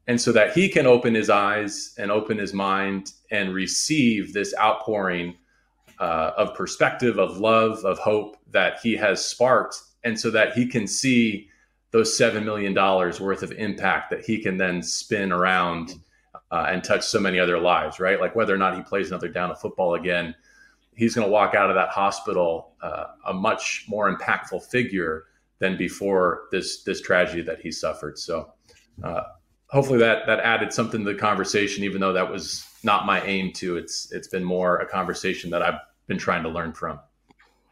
And 0.06 0.20
so 0.20 0.32
that 0.32 0.52
he 0.52 0.68
can 0.68 0.86
open 0.86 1.14
his 1.14 1.30
eyes 1.30 1.94
and 1.98 2.10
open 2.10 2.38
his 2.38 2.52
mind 2.52 3.12
and 3.30 3.52
receive 3.52 4.32
this 4.32 4.54
outpouring 4.58 5.36
uh, 5.98 6.32
of 6.36 6.54
perspective, 6.54 7.18
of 7.18 7.38
love, 7.38 7.84
of 7.84 7.98
hope 7.98 8.36
that 8.50 8.78
he 8.82 8.96
has 8.96 9.24
sparked. 9.24 9.76
And 10.04 10.18
so 10.18 10.30
that 10.30 10.52
he 10.52 10.66
can 10.66 10.86
see 10.86 11.48
those 11.96 12.18
$7 12.18 12.44
million 12.44 12.74
worth 12.74 13.42
of 13.42 13.52
impact 13.52 14.10
that 14.10 14.22
he 14.22 14.38
can 14.38 14.58
then 14.58 14.82
spin 14.82 15.32
around 15.32 15.94
uh, 16.50 16.66
and 16.68 16.84
touch 16.84 17.02
so 17.02 17.18
many 17.18 17.38
other 17.38 17.58
lives, 17.58 17.98
right? 17.98 18.20
Like 18.20 18.36
whether 18.36 18.54
or 18.54 18.58
not 18.58 18.76
he 18.76 18.82
plays 18.82 19.08
another 19.08 19.28
down 19.28 19.50
of 19.50 19.58
football 19.58 19.94
again, 19.94 20.34
he's 20.94 21.14
going 21.14 21.26
to 21.26 21.32
walk 21.32 21.54
out 21.54 21.70
of 21.70 21.74
that 21.76 21.88
hospital 21.88 22.74
uh, 22.82 23.04
a 23.26 23.32
much 23.32 23.86
more 23.88 24.14
impactful 24.14 24.62
figure 24.64 25.24
than 25.58 25.78
before 25.78 26.42
this 26.52 26.82
this 26.82 27.00
tragedy 27.00 27.40
that 27.40 27.60
he 27.60 27.72
suffered. 27.72 28.18
So 28.18 28.52
uh, 29.02 29.22
hopefully 29.68 29.98
that 30.00 30.26
that 30.26 30.40
added 30.40 30.74
something 30.74 31.02
to 31.02 31.14
the 31.14 31.18
conversation, 31.18 31.82
even 31.82 32.02
though 32.02 32.12
that 32.12 32.30
was 32.30 32.66
not 32.82 33.06
my 33.06 33.22
aim 33.22 33.54
to. 33.54 33.78
It's 33.78 34.12
it's 34.12 34.28
been 34.28 34.44
more 34.44 34.76
a 34.76 34.86
conversation 34.86 35.48
that 35.48 35.62
I've 35.62 35.80
been 36.08 36.18
trying 36.18 36.42
to 36.42 36.50
learn 36.50 36.74
from. 36.74 37.00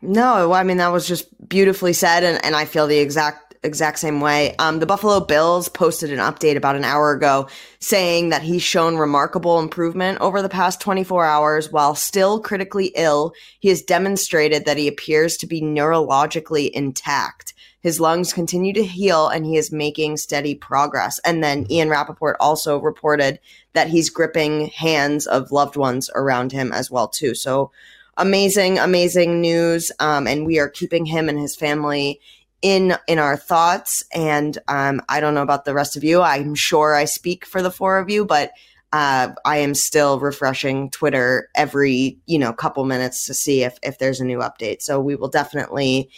No, 0.00 0.52
I 0.52 0.62
mean 0.62 0.78
that 0.78 0.88
was 0.88 1.06
just 1.06 1.26
beautifully 1.46 1.92
said, 1.92 2.24
and, 2.24 2.42
and 2.42 2.56
I 2.56 2.64
feel 2.64 2.86
the 2.86 2.98
exact 2.98 3.43
exact 3.64 3.98
same 3.98 4.20
way. 4.20 4.54
Um, 4.56 4.78
the 4.78 4.86
Buffalo 4.86 5.20
Bills 5.20 5.68
posted 5.68 6.12
an 6.12 6.18
update 6.18 6.56
about 6.56 6.76
an 6.76 6.84
hour 6.84 7.12
ago 7.12 7.48
saying 7.80 8.28
that 8.28 8.42
he's 8.42 8.62
shown 8.62 8.96
remarkable 8.96 9.58
improvement 9.58 10.20
over 10.20 10.42
the 10.42 10.48
past 10.48 10.80
24 10.80 11.24
hours 11.24 11.72
while 11.72 11.94
still 11.94 12.40
critically 12.40 12.92
ill. 12.94 13.32
He 13.60 13.68
has 13.70 13.82
demonstrated 13.82 14.64
that 14.64 14.76
he 14.76 14.88
appears 14.88 15.36
to 15.38 15.46
be 15.46 15.60
neurologically 15.60 16.70
intact. 16.70 17.54
His 17.80 18.00
lungs 18.00 18.32
continue 18.32 18.72
to 18.72 18.84
heal 18.84 19.28
and 19.28 19.44
he 19.44 19.56
is 19.56 19.70
making 19.70 20.16
steady 20.16 20.54
progress. 20.54 21.18
And 21.18 21.44
then 21.44 21.66
Ian 21.70 21.90
Rapoport 21.90 22.36
also 22.40 22.78
reported 22.78 23.40
that 23.74 23.88
he's 23.88 24.08
gripping 24.08 24.68
hands 24.68 25.26
of 25.26 25.52
loved 25.52 25.76
ones 25.76 26.08
around 26.14 26.52
him 26.52 26.72
as 26.72 26.90
well 26.90 27.08
too. 27.08 27.34
So 27.34 27.70
amazing, 28.16 28.78
amazing 28.78 29.40
news. 29.40 29.92
Um, 30.00 30.26
and 30.26 30.46
we 30.46 30.58
are 30.58 30.68
keeping 30.68 31.04
him 31.04 31.28
and 31.28 31.38
his 31.38 31.56
family 31.56 32.20
in 32.64 32.96
in 33.06 33.18
our 33.18 33.36
thoughts. 33.36 34.02
And 34.12 34.56
um, 34.66 35.02
I 35.08 35.20
don't 35.20 35.34
know 35.34 35.42
about 35.42 35.66
the 35.66 35.74
rest 35.74 35.96
of 35.96 36.02
you. 36.02 36.22
I'm 36.22 36.54
sure 36.54 36.94
I 36.94 37.04
speak 37.04 37.44
for 37.44 37.60
the 37.60 37.70
four 37.70 37.98
of 37.98 38.08
you, 38.08 38.24
but 38.24 38.52
uh, 38.90 39.34
I 39.44 39.58
am 39.58 39.74
still 39.74 40.18
refreshing 40.18 40.90
Twitter 40.90 41.50
every 41.54 42.18
you 42.26 42.38
know 42.38 42.54
couple 42.54 42.84
minutes 42.86 43.26
to 43.26 43.34
see 43.34 43.62
if 43.62 43.78
if 43.82 43.98
there's 43.98 44.20
a 44.20 44.24
new 44.24 44.38
update. 44.38 44.80
So 44.80 44.98
we 44.98 45.14
will 45.14 45.28
definitely 45.28 46.08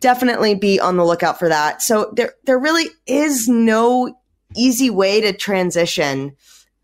definitely 0.00 0.54
be 0.54 0.80
on 0.80 0.96
the 0.96 1.04
lookout 1.04 1.38
for 1.38 1.50
that. 1.50 1.82
So 1.82 2.10
there 2.16 2.32
there 2.46 2.58
really 2.58 2.88
is 3.06 3.46
no 3.46 4.18
easy 4.56 4.88
way 4.88 5.20
to 5.20 5.34
transition 5.34 6.36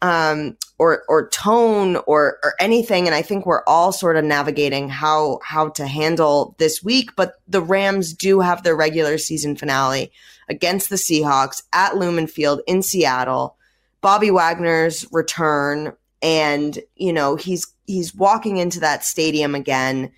um, 0.03 0.59
or 0.79 1.05
or 1.09 1.29
tone 1.31 1.97
or 2.07 2.39
or 2.43 2.55
anything. 2.61 3.07
And 3.07 3.15
I 3.15 3.23
think 3.23 3.47
we're 3.47 3.65
all 3.67 3.93
sort 3.93 4.17
of 4.17 4.25
navigating 4.25 4.89
how 4.89 5.39
how 5.43 5.71
to 5.71 5.87
handle 5.87 6.55
this 6.59 6.83
week. 6.83 7.17
But 7.17 7.37
the 7.49 7.63
Rams 7.63 8.13
do 8.13 8.41
have 8.41 8.63
their 8.63 8.77
regular 8.77 9.17
season 9.17 9.57
finale 9.57 10.13
against 10.49 10.91
the 10.91 10.97
Seahawks 10.97 11.63
at 11.73 11.97
Lumen 11.97 12.27
Field 12.27 12.61
in 12.67 12.83
Seattle. 12.83 13.57
Bobby 14.03 14.33
Wagner's 14.33 15.07
return, 15.13 15.93
and 16.21 16.79
you 16.97 17.13
know 17.13 17.37
he's 17.37 17.73
he's 17.87 18.15
walking 18.15 18.57
into 18.57 18.81
that 18.81 19.05
stadium 19.05 19.55
again. 19.55 20.13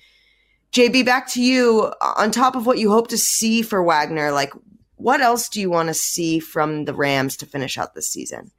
JB, 0.72 1.04
back 1.04 1.28
to 1.28 1.42
you. 1.42 1.92
On 2.16 2.30
top 2.30 2.56
of 2.56 2.66
what 2.66 2.78
you 2.78 2.90
hope 2.90 3.08
to 3.08 3.18
see 3.18 3.62
for 3.62 3.82
Wagner, 3.84 4.32
like 4.32 4.52
what 4.96 5.20
else 5.20 5.50
do 5.50 5.60
you 5.60 5.68
want 5.68 5.88
to 5.88 5.94
see 5.94 6.38
from 6.38 6.86
the 6.86 6.94
Rams 6.94 7.36
to 7.36 7.46
finish 7.46 7.76
out 7.76 7.94
this 7.94 8.08
season? 8.08 8.50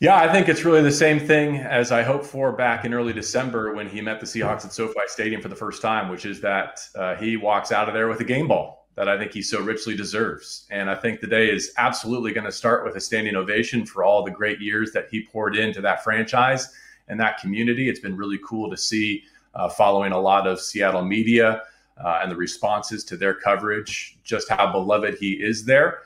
Yeah, 0.00 0.16
I 0.16 0.30
think 0.30 0.48
it's 0.48 0.64
really 0.64 0.82
the 0.82 0.92
same 0.92 1.18
thing 1.18 1.56
as 1.56 1.90
I 1.90 2.04
hoped 2.04 2.24
for 2.24 2.52
back 2.52 2.84
in 2.84 2.94
early 2.94 3.12
December 3.12 3.74
when 3.74 3.88
he 3.88 4.00
met 4.00 4.20
the 4.20 4.26
Seahawks 4.26 4.64
at 4.64 4.72
SoFi 4.72 5.00
Stadium 5.08 5.42
for 5.42 5.48
the 5.48 5.56
first 5.56 5.82
time, 5.82 6.08
which 6.08 6.24
is 6.24 6.40
that 6.40 6.80
uh, 6.94 7.16
he 7.16 7.36
walks 7.36 7.72
out 7.72 7.88
of 7.88 7.94
there 7.94 8.06
with 8.06 8.20
a 8.20 8.24
game 8.24 8.46
ball 8.46 8.86
that 8.94 9.08
I 9.08 9.18
think 9.18 9.32
he 9.32 9.42
so 9.42 9.60
richly 9.60 9.96
deserves. 9.96 10.68
And 10.70 10.88
I 10.88 10.94
think 10.94 11.20
the 11.20 11.26
day 11.26 11.50
is 11.50 11.72
absolutely 11.78 12.32
going 12.32 12.44
to 12.44 12.52
start 12.52 12.84
with 12.84 12.94
a 12.94 13.00
standing 13.00 13.34
ovation 13.34 13.84
for 13.84 14.04
all 14.04 14.22
the 14.22 14.30
great 14.30 14.60
years 14.60 14.92
that 14.92 15.08
he 15.10 15.24
poured 15.24 15.56
into 15.56 15.80
that 15.80 16.04
franchise 16.04 16.72
and 17.08 17.18
that 17.18 17.38
community. 17.38 17.88
It's 17.88 18.00
been 18.00 18.16
really 18.16 18.38
cool 18.46 18.70
to 18.70 18.76
see 18.76 19.24
uh, 19.56 19.68
following 19.68 20.12
a 20.12 20.20
lot 20.20 20.46
of 20.46 20.60
Seattle 20.60 21.04
media 21.04 21.62
uh, 21.96 22.20
and 22.22 22.30
the 22.30 22.36
responses 22.36 23.02
to 23.04 23.16
their 23.16 23.34
coverage, 23.34 24.16
just 24.22 24.48
how 24.48 24.70
beloved 24.70 25.16
he 25.18 25.32
is 25.32 25.64
there. 25.64 26.02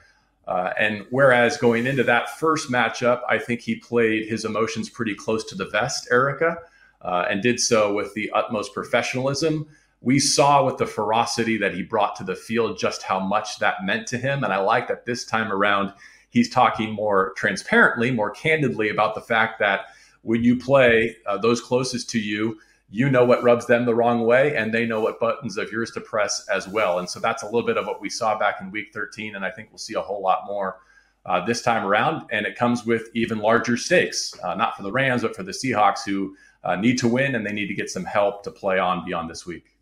Uh, 0.47 0.73
and 0.79 1.07
whereas 1.11 1.57
going 1.57 1.87
into 1.87 2.03
that 2.03 2.39
first 2.39 2.71
matchup, 2.71 3.21
I 3.29 3.39
think 3.39 3.61
he 3.61 3.77
played 3.77 4.29
his 4.29 4.45
emotions 4.45 4.91
pretty 4.91 5.15
close 5.15 5.45
to 5.45 5.55
the 5.55 5.67
vest, 5.67 6.09
Erica, 6.11 6.59
uh, 7.03 7.27
and 7.31 7.43
did 7.43 7.61
so 7.61 7.95
with 7.95 8.13
the 8.15 8.31
utmost 8.33 8.75
professionalism. 8.75 9.69
We 10.01 10.19
saw 10.19 10.65
with 10.65 10.79
the 10.79 10.87
ferocity 10.87 11.57
that 11.59 11.75
he 11.75 11.83
brought 11.83 12.17
to 12.17 12.25
the 12.25 12.35
field 12.35 12.77
just 12.77 13.05
how 13.05 13.21
much 13.21 13.61
that 13.61 13.85
meant 13.85 14.09
to 14.09 14.19
him. 14.19 14.43
And 14.43 14.53
I 14.53 14.59
like 14.59 14.89
that 14.89 15.07
this 15.07 15.25
time 15.25 15.53
around, 15.53 15.93
he's 16.31 16.51
talking 16.51 16.93
more 16.93 17.33
transparently, 17.37 18.11
more 18.11 18.31
candidly 18.31 18.89
about 18.89 19.15
the 19.15 19.21
fact 19.21 19.61
that 19.61 19.87
when 20.23 20.43
you 20.43 20.57
play 20.57 21.17
uh, 21.27 21.39
those 21.39 21.61
closest 21.61 22.11
to 22.11 22.19
you, 22.19 22.59
you 22.93 23.11
know 23.11 23.25
what 23.25 23.43
rubs 23.43 23.67
them 23.67 23.87
the 23.87 23.95
wrong 23.95 24.27
way 24.27 24.55
and 24.55 24.73
they 24.73 24.85
know 24.85 25.01
what 25.01 25.19
buttons 25.19 25.57
of 25.57 25.73
yours 25.73 25.91
to 25.93 26.01
press 26.01 26.47
as 26.49 26.69
well. 26.69 26.99
And 26.99 27.09
so 27.09 27.19
that's 27.19 27.43
a 27.43 27.47
little 27.47 27.65
bit 27.65 27.79
of 27.79 27.87
what 27.87 28.03
we 28.03 28.11
saw 28.11 28.39
back 28.39 28.57
in 28.61 28.71
week 28.71 28.93
13 28.93 29.35
and 29.35 29.45
i 29.45 29.51
think 29.51 29.71
we'll 29.71 29.79
see 29.79 29.95
a 29.95 30.01
whole 30.01 30.23
lot 30.23 30.43
more 30.47 30.81
uh, 31.25 31.45
this 31.45 31.63
time 31.63 31.87
around. 31.87 32.27
And 32.31 32.45
it 32.45 32.55
comes 32.55 32.85
with 32.85 33.09
even 33.15 33.39
larger 33.39 33.79
stakes 33.79 34.39
uh, 34.45 34.55
not 34.55 34.77
for 34.77 34.83
the 34.83 34.93
rams 34.93 35.23
but 35.23 35.35
for 35.35 35.43
the 35.43 35.53
seahawks 35.53 36.05
who 36.05 36.37
uh, 36.65 36.77
need 36.77 36.99
to 36.99 37.09
win 37.09 37.35
and 37.35 37.47
they 37.47 37.53
need 37.53 37.69
to 37.69 37.75
get 37.75 37.89
some 37.89 38.05
help 38.05 38.45
to 38.45 38.51
play 38.51 38.79
on 38.79 39.05
beyond 39.07 39.31
this 39.31 39.47
week 39.47 39.75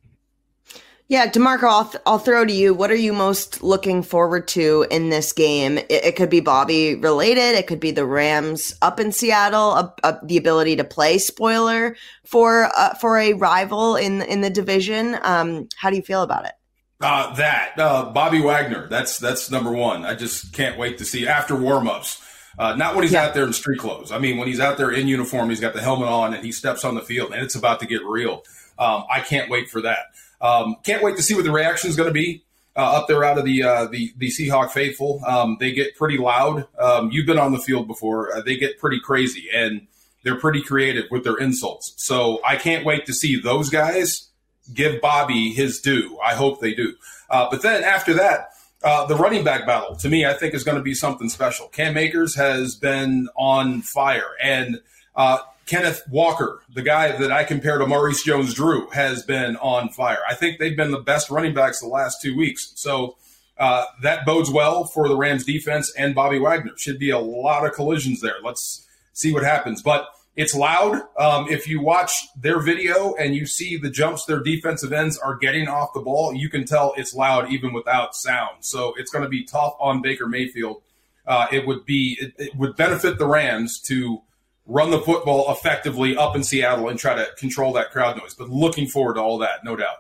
yeah, 1.10 1.28
Demarco, 1.28 1.64
I'll, 1.64 1.84
th- 1.86 2.02
I'll 2.06 2.20
throw 2.20 2.44
to 2.44 2.52
you. 2.52 2.72
What 2.72 2.92
are 2.92 2.94
you 2.94 3.12
most 3.12 3.64
looking 3.64 4.00
forward 4.00 4.46
to 4.48 4.86
in 4.92 5.10
this 5.10 5.32
game? 5.32 5.76
It, 5.76 5.90
it 5.90 6.16
could 6.16 6.30
be 6.30 6.38
Bobby 6.38 6.94
related. 6.94 7.56
It 7.58 7.66
could 7.66 7.80
be 7.80 7.90
the 7.90 8.06
Rams 8.06 8.76
up 8.80 9.00
in 9.00 9.10
Seattle, 9.10 9.92
the 10.22 10.36
ability 10.36 10.76
to 10.76 10.84
play 10.84 11.18
spoiler 11.18 11.96
for 12.24 12.70
uh, 12.76 12.94
for 12.94 13.18
a 13.18 13.32
rival 13.32 13.96
in 13.96 14.22
in 14.22 14.40
the 14.40 14.50
division. 14.50 15.18
Um, 15.22 15.68
how 15.76 15.90
do 15.90 15.96
you 15.96 16.02
feel 16.02 16.22
about 16.22 16.44
it? 16.44 16.52
Uh, 17.00 17.34
that 17.34 17.72
uh, 17.76 18.12
Bobby 18.12 18.40
Wagner. 18.40 18.86
That's 18.86 19.18
that's 19.18 19.50
number 19.50 19.72
one. 19.72 20.04
I 20.04 20.14
just 20.14 20.52
can't 20.52 20.78
wait 20.78 20.98
to 20.98 21.04
see 21.04 21.26
after 21.26 21.54
warmups. 21.54 22.22
Uh, 22.56 22.76
not 22.76 22.94
when 22.94 23.02
he's 23.02 23.14
yeah. 23.14 23.24
out 23.24 23.34
there 23.34 23.44
in 23.44 23.52
street 23.52 23.80
clothes. 23.80 24.12
I 24.12 24.18
mean, 24.20 24.36
when 24.36 24.46
he's 24.46 24.60
out 24.60 24.76
there 24.76 24.92
in 24.92 25.08
uniform, 25.08 25.50
he's 25.50 25.60
got 25.60 25.74
the 25.74 25.82
helmet 25.82 26.08
on 26.08 26.34
and 26.34 26.44
he 26.44 26.52
steps 26.52 26.84
on 26.84 26.94
the 26.94 27.02
field, 27.02 27.32
and 27.32 27.42
it's 27.42 27.56
about 27.56 27.80
to 27.80 27.86
get 27.86 28.04
real. 28.04 28.44
Um, 28.78 29.04
I 29.12 29.20
can't 29.20 29.50
wait 29.50 29.68
for 29.68 29.82
that. 29.82 30.06
Um, 30.40 30.76
can't 30.84 31.02
wait 31.02 31.16
to 31.16 31.22
see 31.22 31.34
what 31.34 31.44
the 31.44 31.52
reaction 31.52 31.90
is 31.90 31.96
going 31.96 32.08
to 32.08 32.14
be 32.14 32.44
uh, 32.76 32.98
up 32.98 33.08
there 33.08 33.24
out 33.24 33.38
of 33.38 33.44
the 33.44 33.62
uh, 33.62 33.86
the 33.86 34.12
the 34.16 34.28
Seahawk 34.28 34.70
faithful. 34.70 35.22
Um, 35.26 35.56
they 35.60 35.72
get 35.72 35.96
pretty 35.96 36.18
loud. 36.18 36.66
Um, 36.78 37.10
you've 37.10 37.26
been 37.26 37.38
on 37.38 37.52
the 37.52 37.58
field 37.58 37.86
before. 37.86 38.34
Uh, 38.34 38.40
they 38.40 38.56
get 38.56 38.78
pretty 38.78 39.00
crazy 39.00 39.48
and 39.52 39.86
they're 40.22 40.38
pretty 40.38 40.62
creative 40.62 41.06
with 41.10 41.24
their 41.24 41.36
insults. 41.36 41.94
So 41.96 42.40
I 42.46 42.56
can't 42.56 42.84
wait 42.84 43.06
to 43.06 43.12
see 43.12 43.40
those 43.40 43.70
guys 43.70 44.28
give 44.72 45.00
Bobby 45.00 45.50
his 45.52 45.80
due. 45.80 46.18
I 46.24 46.34
hope 46.34 46.60
they 46.60 46.74
do. 46.74 46.94
Uh, 47.28 47.48
but 47.50 47.62
then 47.62 47.84
after 47.84 48.14
that. 48.14 48.48
Uh, 48.82 49.04
the 49.04 49.14
running 49.14 49.44
back 49.44 49.66
battle 49.66 49.94
to 49.94 50.08
me, 50.08 50.24
I 50.24 50.32
think, 50.32 50.54
is 50.54 50.64
going 50.64 50.78
to 50.78 50.82
be 50.82 50.94
something 50.94 51.28
special. 51.28 51.68
Cam 51.68 51.98
Akers 51.98 52.34
has 52.36 52.76
been 52.76 53.28
on 53.36 53.82
fire, 53.82 54.30
and 54.42 54.80
uh, 55.14 55.36
Kenneth 55.70 56.02
Walker, 56.10 56.62
the 56.74 56.82
guy 56.82 57.16
that 57.16 57.30
I 57.30 57.44
compare 57.44 57.78
to 57.78 57.86
Maurice 57.86 58.24
Jones 58.24 58.54
Drew, 58.54 58.90
has 58.90 59.22
been 59.22 59.56
on 59.58 59.88
fire. 59.90 60.18
I 60.28 60.34
think 60.34 60.58
they've 60.58 60.76
been 60.76 60.90
the 60.90 60.98
best 60.98 61.30
running 61.30 61.54
backs 61.54 61.78
the 61.78 61.86
last 61.86 62.20
two 62.20 62.36
weeks. 62.36 62.72
So 62.74 63.16
uh, 63.56 63.84
that 64.02 64.26
bodes 64.26 64.50
well 64.50 64.82
for 64.82 65.06
the 65.06 65.16
Rams 65.16 65.44
defense 65.44 65.92
and 65.96 66.12
Bobby 66.12 66.40
Wagner. 66.40 66.72
Should 66.76 66.98
be 66.98 67.10
a 67.10 67.20
lot 67.20 67.64
of 67.64 67.72
collisions 67.72 68.20
there. 68.20 68.34
Let's 68.42 68.84
see 69.12 69.32
what 69.32 69.44
happens. 69.44 69.80
But 69.80 70.08
it's 70.34 70.56
loud. 70.56 71.02
Um, 71.16 71.48
if 71.48 71.68
you 71.68 71.80
watch 71.80 72.10
their 72.36 72.58
video 72.58 73.14
and 73.14 73.36
you 73.36 73.46
see 73.46 73.76
the 73.76 73.90
jumps 73.90 74.24
their 74.24 74.40
defensive 74.40 74.92
ends 74.92 75.18
are 75.18 75.36
getting 75.36 75.68
off 75.68 75.92
the 75.94 76.00
ball, 76.00 76.34
you 76.34 76.50
can 76.50 76.64
tell 76.64 76.94
it's 76.96 77.14
loud 77.14 77.52
even 77.52 77.72
without 77.72 78.16
sound. 78.16 78.56
So 78.64 78.92
it's 78.96 79.12
going 79.12 79.22
to 79.22 79.28
be 79.28 79.44
tough 79.44 79.74
on 79.78 80.02
Baker 80.02 80.26
Mayfield. 80.26 80.82
Uh, 81.28 81.46
it 81.52 81.64
would 81.64 81.84
be 81.84 82.18
it, 82.20 82.34
it 82.38 82.56
would 82.56 82.74
benefit 82.74 83.18
the 83.18 83.26
Rams 83.28 83.80
to 83.82 84.22
run 84.70 84.90
the 84.90 85.00
football 85.00 85.50
effectively 85.50 86.16
up 86.16 86.36
in 86.36 86.44
Seattle 86.44 86.88
and 86.88 86.98
try 86.98 87.14
to 87.14 87.26
control 87.36 87.72
that 87.72 87.90
crowd 87.90 88.16
noise. 88.16 88.34
But 88.34 88.48
looking 88.48 88.86
forward 88.86 89.14
to 89.14 89.20
all 89.20 89.38
that, 89.38 89.64
no 89.64 89.76
doubt. 89.76 89.96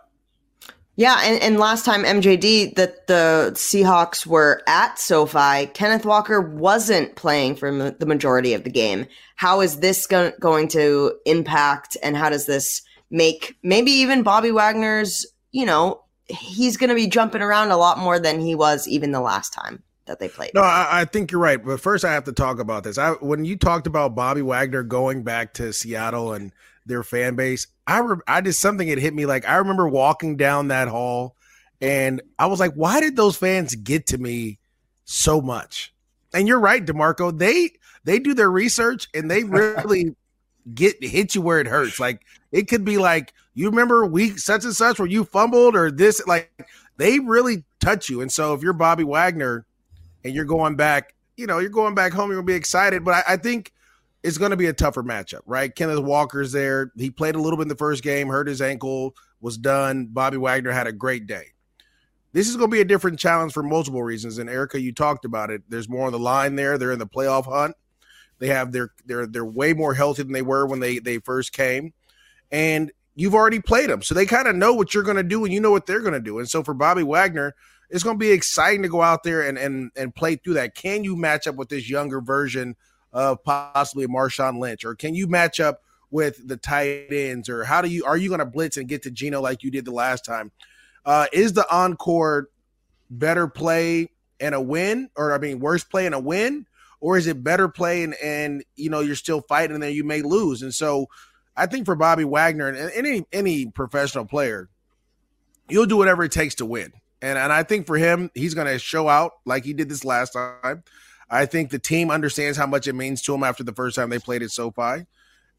Yeah, 0.94 1.18
and, 1.24 1.42
and 1.42 1.58
last 1.58 1.84
time 1.84 2.04
MJD 2.04 2.76
that 2.76 3.06
the 3.06 3.52
Seahawks 3.54 4.26
were 4.26 4.62
at 4.66 4.98
SoFi, 4.98 5.66
Kenneth 5.66 6.04
Walker 6.04 6.40
wasn't 6.40 7.16
playing 7.16 7.56
for 7.56 7.90
the 7.90 8.06
majority 8.06 8.54
of 8.54 8.64
the 8.64 8.70
game. 8.70 9.06
How 9.34 9.60
is 9.60 9.80
this 9.80 10.06
go- 10.06 10.32
going 10.38 10.68
to 10.68 11.14
impact, 11.24 11.96
and 12.02 12.16
how 12.16 12.28
does 12.28 12.46
this 12.46 12.82
make 13.10 13.56
maybe 13.62 13.90
even 13.90 14.22
Bobby 14.22 14.52
Wagner's? 14.52 15.26
You 15.52 15.66
know, 15.66 16.04
he's 16.26 16.76
going 16.76 16.90
to 16.90 16.94
be 16.94 17.06
jumping 17.06 17.42
around 17.42 17.70
a 17.70 17.76
lot 17.76 17.98
more 17.98 18.20
than 18.20 18.40
he 18.40 18.54
was 18.54 18.86
even 18.86 19.10
the 19.10 19.20
last 19.20 19.52
time 19.52 19.82
that 20.10 20.18
they 20.18 20.28
played. 20.28 20.50
No, 20.54 20.62
I, 20.62 20.88
I, 20.90 21.04
think 21.04 21.30
you're 21.30 21.40
right. 21.40 21.64
But 21.64 21.80
first, 21.80 22.04
I 22.04 22.12
have 22.12 22.24
to 22.24 22.32
talk 22.32 22.58
about 22.58 22.82
this. 22.82 22.98
I 22.98 23.12
when 23.12 23.44
you 23.44 23.56
talked 23.56 23.86
about 23.86 24.16
Bobby 24.16 24.42
Wagner 24.42 24.82
going 24.82 25.22
back 25.22 25.54
to 25.54 25.72
Seattle 25.72 26.32
and 26.32 26.52
their 26.84 27.04
fan 27.04 27.36
base, 27.36 27.68
I 27.86 28.00
re- 28.00 28.16
I 28.26 28.40
did 28.40 28.54
something 28.54 28.88
that 28.88 28.98
hit 28.98 29.14
me. 29.14 29.24
Like 29.24 29.48
I 29.48 29.56
remember 29.56 29.88
walking 29.88 30.36
down 30.36 30.68
that 30.68 30.88
hall, 30.88 31.36
and 31.80 32.20
I 32.40 32.46
was 32.46 32.58
like, 32.58 32.74
why 32.74 33.00
did 33.00 33.14
those 33.14 33.36
fans 33.36 33.76
get 33.76 34.08
to 34.08 34.18
me 34.18 34.58
so 35.04 35.40
much? 35.40 35.94
And 36.34 36.48
you're 36.48 36.60
right, 36.60 36.84
Demarco. 36.84 37.36
They 37.38 37.70
they 38.02 38.18
do 38.18 38.34
their 38.34 38.50
research 38.50 39.08
and 39.14 39.30
they 39.30 39.44
really 39.44 40.16
get 40.74 41.02
hit 41.02 41.36
you 41.36 41.40
where 41.40 41.60
it 41.60 41.68
hurts. 41.68 42.00
Like 42.00 42.22
it 42.50 42.66
could 42.66 42.84
be 42.84 42.98
like 42.98 43.32
you 43.54 43.70
remember 43.70 44.04
week 44.06 44.40
such 44.40 44.64
and 44.64 44.74
such 44.74 44.98
where 44.98 45.06
you 45.06 45.22
fumbled 45.22 45.76
or 45.76 45.92
this. 45.92 46.20
Like 46.26 46.50
they 46.96 47.20
really 47.20 47.62
touch 47.78 48.08
you. 48.08 48.20
And 48.20 48.32
so 48.32 48.54
if 48.54 48.62
you're 48.62 48.72
Bobby 48.72 49.04
Wagner 49.04 49.66
and 50.24 50.34
you're 50.34 50.44
going 50.44 50.76
back, 50.76 51.14
you 51.36 51.46
know, 51.46 51.58
you're 51.58 51.70
going 51.70 51.94
back 51.94 52.12
home, 52.12 52.30
you're 52.30 52.38
gonna 52.38 52.46
be 52.46 52.54
excited. 52.54 53.04
But 53.04 53.14
I, 53.14 53.34
I 53.34 53.36
think 53.36 53.72
it's 54.22 54.38
to 54.38 54.56
be 54.56 54.66
a 54.66 54.72
tougher 54.72 55.02
matchup, 55.02 55.40
right? 55.46 55.74
Kenneth 55.74 56.00
Walker's 56.00 56.52
there. 56.52 56.92
He 56.96 57.10
played 57.10 57.34
a 57.34 57.40
little 57.40 57.56
bit 57.56 57.62
in 57.62 57.68
the 57.68 57.76
first 57.76 58.02
game, 58.02 58.28
hurt 58.28 58.48
his 58.48 58.60
ankle, 58.60 59.14
was 59.40 59.56
done. 59.56 60.06
Bobby 60.06 60.36
Wagner 60.36 60.72
had 60.72 60.86
a 60.86 60.92
great 60.92 61.26
day. 61.26 61.46
This 62.32 62.48
is 62.48 62.56
to 62.56 62.68
be 62.68 62.80
a 62.80 62.84
different 62.84 63.18
challenge 63.18 63.52
for 63.52 63.62
multiple 63.62 64.02
reasons. 64.02 64.38
And 64.38 64.48
Erica, 64.48 64.80
you 64.80 64.92
talked 64.92 65.24
about 65.24 65.50
it. 65.50 65.62
There's 65.68 65.88
more 65.88 66.06
on 66.06 66.12
the 66.12 66.18
line 66.18 66.54
there. 66.54 66.78
They're 66.78 66.92
in 66.92 66.98
the 66.98 67.06
playoff 67.06 67.46
hunt. 67.46 67.74
They 68.38 68.48
have 68.48 68.72
their 68.72 68.90
they're 69.04 69.26
they're 69.26 69.44
way 69.44 69.74
more 69.74 69.94
healthy 69.94 70.22
than 70.22 70.32
they 70.32 70.42
were 70.42 70.66
when 70.66 70.80
they 70.80 70.98
they 70.98 71.18
first 71.18 71.52
came, 71.52 71.92
and 72.50 72.90
you've 73.14 73.34
already 73.34 73.60
played 73.60 73.90
them, 73.90 74.02
so 74.02 74.14
they 74.14 74.24
kind 74.24 74.48
of 74.48 74.56
know 74.56 74.72
what 74.72 74.94
you're 74.94 75.02
going 75.02 75.18
to 75.18 75.22
do, 75.22 75.44
and 75.44 75.52
you 75.52 75.60
know 75.60 75.70
what 75.70 75.84
they're 75.84 76.00
going 76.00 76.14
to 76.14 76.20
do. 76.20 76.38
And 76.38 76.48
so 76.48 76.62
for 76.62 76.72
Bobby 76.72 77.02
Wagner, 77.02 77.54
it's 77.90 78.04
going 78.04 78.16
to 78.16 78.20
be 78.20 78.30
exciting 78.30 78.82
to 78.82 78.88
go 78.88 79.02
out 79.02 79.24
there 79.24 79.42
and 79.42 79.58
and 79.58 79.90
and 79.96 80.14
play 80.14 80.36
through 80.36 80.54
that. 80.54 80.74
Can 80.74 81.04
you 81.04 81.16
match 81.16 81.46
up 81.46 81.56
with 81.56 81.68
this 81.68 81.90
younger 81.90 82.20
version 82.20 82.76
of 83.12 83.42
possibly 83.42 84.06
Marshawn 84.06 84.58
Lynch, 84.58 84.84
or 84.84 84.94
can 84.94 85.14
you 85.14 85.26
match 85.26 85.60
up 85.60 85.82
with 86.10 86.46
the 86.46 86.56
tight 86.56 87.12
ends, 87.12 87.48
or 87.48 87.64
how 87.64 87.82
do 87.82 87.88
you 87.88 88.04
are 88.04 88.16
you 88.16 88.28
going 88.28 88.40
to 88.40 88.46
blitz 88.46 88.76
and 88.76 88.88
get 88.88 89.02
to 89.02 89.10
Geno 89.10 89.40
like 89.40 89.62
you 89.62 89.70
did 89.70 89.84
the 89.84 89.92
last 89.92 90.24
time? 90.24 90.52
Uh, 91.04 91.26
is 91.32 91.52
the 91.52 91.68
encore 91.74 92.48
better 93.10 93.48
play 93.48 94.10
and 94.38 94.54
a 94.54 94.60
win, 94.60 95.10
or 95.16 95.32
I 95.32 95.38
mean, 95.38 95.60
worse 95.60 95.84
play 95.84 96.06
and 96.06 96.14
a 96.14 96.20
win, 96.20 96.66
or 97.00 97.16
is 97.16 97.26
it 97.26 97.42
better 97.42 97.68
play 97.68 98.04
and 98.04 98.14
and 98.22 98.64
you 98.76 98.90
know 98.90 99.00
you're 99.00 99.16
still 99.16 99.40
fighting 99.42 99.74
and 99.74 99.82
then 99.82 99.94
you 99.94 100.04
may 100.04 100.22
lose? 100.22 100.62
And 100.62 100.74
so, 100.74 101.06
I 101.56 101.66
think 101.66 101.86
for 101.86 101.96
Bobby 101.96 102.24
Wagner 102.24 102.68
and 102.68 102.90
any 102.92 103.26
any 103.32 103.66
professional 103.66 104.24
player, 104.24 104.68
you'll 105.68 105.86
do 105.86 105.96
whatever 105.96 106.24
it 106.24 106.32
takes 106.32 106.56
to 106.56 106.66
win. 106.66 106.92
And 107.22 107.38
and 107.38 107.52
I 107.52 107.62
think 107.62 107.86
for 107.86 107.96
him, 107.96 108.30
he's 108.34 108.54
going 108.54 108.66
to 108.66 108.78
show 108.78 109.08
out 109.08 109.32
like 109.44 109.64
he 109.64 109.72
did 109.72 109.88
this 109.88 110.04
last 110.04 110.32
time. 110.32 110.82
I 111.28 111.46
think 111.46 111.70
the 111.70 111.78
team 111.78 112.10
understands 112.10 112.58
how 112.58 112.66
much 112.66 112.88
it 112.88 112.94
means 112.94 113.22
to 113.22 113.34
him 113.34 113.44
after 113.44 113.62
the 113.62 113.72
first 113.72 113.96
time 113.96 114.10
they 114.10 114.18
played 114.18 114.42
at 114.42 114.50
SoFi. 114.50 115.06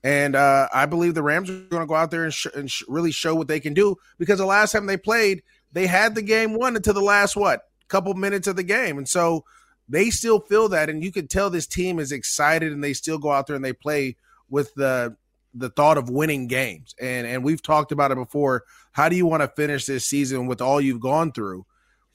And 0.04 0.36
uh, 0.36 0.68
I 0.74 0.86
believe 0.88 1.14
the 1.14 1.24
Rams 1.24 1.50
are 1.50 1.60
going 1.70 1.84
to 1.84 1.88
go 1.88 1.96
out 1.96 2.12
there 2.12 2.24
and, 2.24 2.34
sh- 2.34 2.48
and 2.56 2.70
sh- 2.70 2.84
really 2.88 3.12
show 3.12 3.36
what 3.36 3.48
they 3.48 3.60
can 3.60 3.74
do 3.74 3.96
because 4.18 4.40
the 4.40 4.46
last 4.46 4.72
time 4.72 4.88
they 4.88 4.98
played, 4.98 5.44
they 5.72 5.86
had 5.88 6.16
the 6.16 6.24
game 6.24 6.56
won 6.56 6.76
until 6.76 6.96
the 6.96 7.02
last 7.02 7.36
what 7.36 7.62
couple 7.88 8.14
minutes 8.14 8.48
of 8.48 8.56
the 8.56 8.64
game, 8.64 8.98
and 8.98 9.08
so 9.08 9.44
they 9.88 10.10
still 10.10 10.40
feel 10.40 10.70
that, 10.70 10.90
and 10.90 11.04
you 11.04 11.12
can 11.12 11.28
tell 11.28 11.50
this 11.50 11.68
team 11.68 12.00
is 12.00 12.12
excited, 12.12 12.72
and 12.72 12.84
they 12.84 12.94
still 12.94 13.18
go 13.18 13.32
out 13.32 13.48
there 13.48 13.56
and 13.56 13.66
they 13.66 13.74
play 13.74 14.16
with 14.50 14.74
the 14.76 15.16
the 15.54 15.70
thought 15.70 15.98
of 15.98 16.10
winning 16.10 16.48
games. 16.48 16.96
And 17.00 17.28
and 17.28 17.44
we've 17.44 17.62
talked 17.62 17.92
about 17.92 18.12
it 18.12 18.16
before. 18.16 18.64
How 18.94 19.10
do 19.10 19.16
you 19.16 19.26
want 19.26 19.42
to 19.42 19.48
finish 19.48 19.86
this 19.86 20.06
season 20.06 20.48
with 20.48 20.62
all 20.62 20.82
you've 20.82 21.00
gone 21.00 21.32
through? 21.32 21.66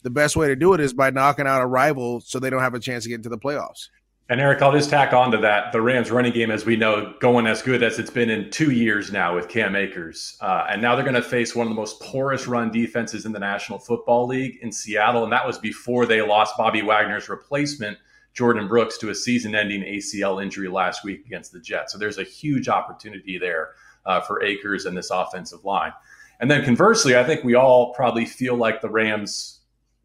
the 0.03 0.11
best 0.11 0.37
way 0.37 0.47
to 0.47 0.55
do 0.55 0.73
it 0.73 0.79
is 0.79 0.93
by 0.93 1.09
knocking 1.09 1.47
out 1.47 1.61
a 1.61 1.65
rival 1.65 2.21
so 2.21 2.39
they 2.39 2.49
don't 2.49 2.61
have 2.61 2.73
a 2.73 2.79
chance 2.79 3.03
to 3.03 3.09
get 3.09 3.15
into 3.15 3.27
the 3.27 3.37
playoffs. 3.37 3.89
And 4.29 4.41
Eric, 4.41 4.61
I'll 4.61 4.73
just 4.73 4.89
tack 4.89 5.13
on 5.13 5.31
to 5.31 5.37
that. 5.39 5.71
The 5.71 5.81
Rams 5.81 6.11
running 6.11 6.33
game, 6.33 6.51
as 6.51 6.65
we 6.65 6.75
know, 6.75 7.13
going 7.19 7.47
as 7.47 7.61
good 7.61 7.83
as 7.83 7.99
it's 7.99 8.09
been 8.09 8.29
in 8.29 8.49
two 8.49 8.71
years 8.71 9.11
now 9.11 9.35
with 9.35 9.47
Cam 9.47 9.75
Akers. 9.75 10.37
Uh, 10.41 10.65
and 10.69 10.81
now 10.81 10.95
they're 10.95 11.05
going 11.05 11.15
to 11.15 11.21
face 11.21 11.55
one 11.55 11.65
of 11.65 11.71
the 11.71 11.75
most 11.75 12.01
porous 12.01 12.45
run 12.45 12.69
defenses 12.69 13.25
in 13.25 13.31
the 13.31 13.39
National 13.39 13.79
Football 13.79 14.27
League 14.27 14.59
in 14.61 14.71
Seattle. 14.71 15.23
And 15.23 15.31
that 15.31 15.47
was 15.47 15.57
before 15.57 16.05
they 16.05 16.21
lost 16.21 16.55
Bobby 16.57 16.81
Wagner's 16.81 17.29
replacement, 17.29 17.97
Jordyn 18.37 18.67
Brooks, 18.67 18.97
to 18.99 19.09
a 19.09 19.15
season 19.15 19.55
ending 19.55 19.81
ACL 19.81 20.41
injury 20.41 20.67
last 20.67 21.03
week 21.03 21.25
against 21.25 21.51
the 21.51 21.59
Jets. 21.59 21.91
So 21.91 21.97
there's 21.97 22.19
a 22.19 22.23
huge 22.23 22.69
opportunity 22.69 23.37
there 23.37 23.71
uh, 24.05 24.21
for 24.21 24.43
Akers 24.43 24.85
and 24.85 24.95
this 24.95 25.09
offensive 25.09 25.65
line. 25.65 25.91
And 26.39 26.51
then 26.51 26.63
conversely, 26.63 27.17
I 27.17 27.23
think 27.23 27.43
we 27.43 27.55
all 27.55 27.93
probably 27.93 28.25
feel 28.25 28.55
like 28.55 28.81
the 28.81 28.89
Rams 28.89 29.61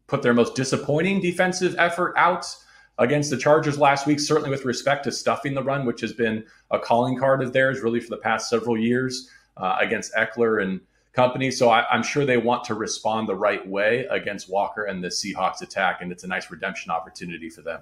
put 0.07 0.23
their 0.23 0.33
most 0.33 0.55
disappointing 0.55 1.21
defensive 1.21 1.75
effort 1.77 2.13
out 2.17 2.45
against 2.97 3.29
the 3.29 3.37
Chargers 3.37 3.77
last 3.77 4.07
week, 4.07 4.19
certainly 4.19 4.49
with 4.49 4.65
respect 4.65 5.03
to 5.03 5.11
stuffing 5.11 5.53
the 5.53 5.63
run, 5.63 5.85
which 5.85 6.01
has 6.01 6.13
been 6.13 6.43
a 6.71 6.79
calling 6.79 7.17
card 7.17 7.41
of 7.43 7.53
theirs 7.53 7.81
really 7.81 7.99
for 7.99 8.09
the 8.09 8.17
past 8.17 8.49
several 8.49 8.77
years 8.77 9.29
uh, 9.57 9.77
against 9.79 10.13
Ekeler 10.15 10.61
and 10.61 10.81
company. 11.13 11.51
So 11.51 11.69
I, 11.69 11.85
am 11.95 12.03
sure 12.03 12.25
they 12.25 12.37
want 12.37 12.63
to 12.65 12.73
respond 12.73 13.29
the 13.29 13.35
right 13.35 13.65
way 13.67 14.05
against 14.09 14.49
Walker 14.49 14.85
and 14.85 15.03
the 15.03 15.09
Seahawks 15.09 15.61
attack, 15.61 16.01
and 16.01 16.11
it's 16.11 16.23
a 16.23 16.27
nice 16.27 16.49
redemption 16.49 16.91
opportunity 16.91 17.49
for 17.49 17.61
them. 17.61 17.81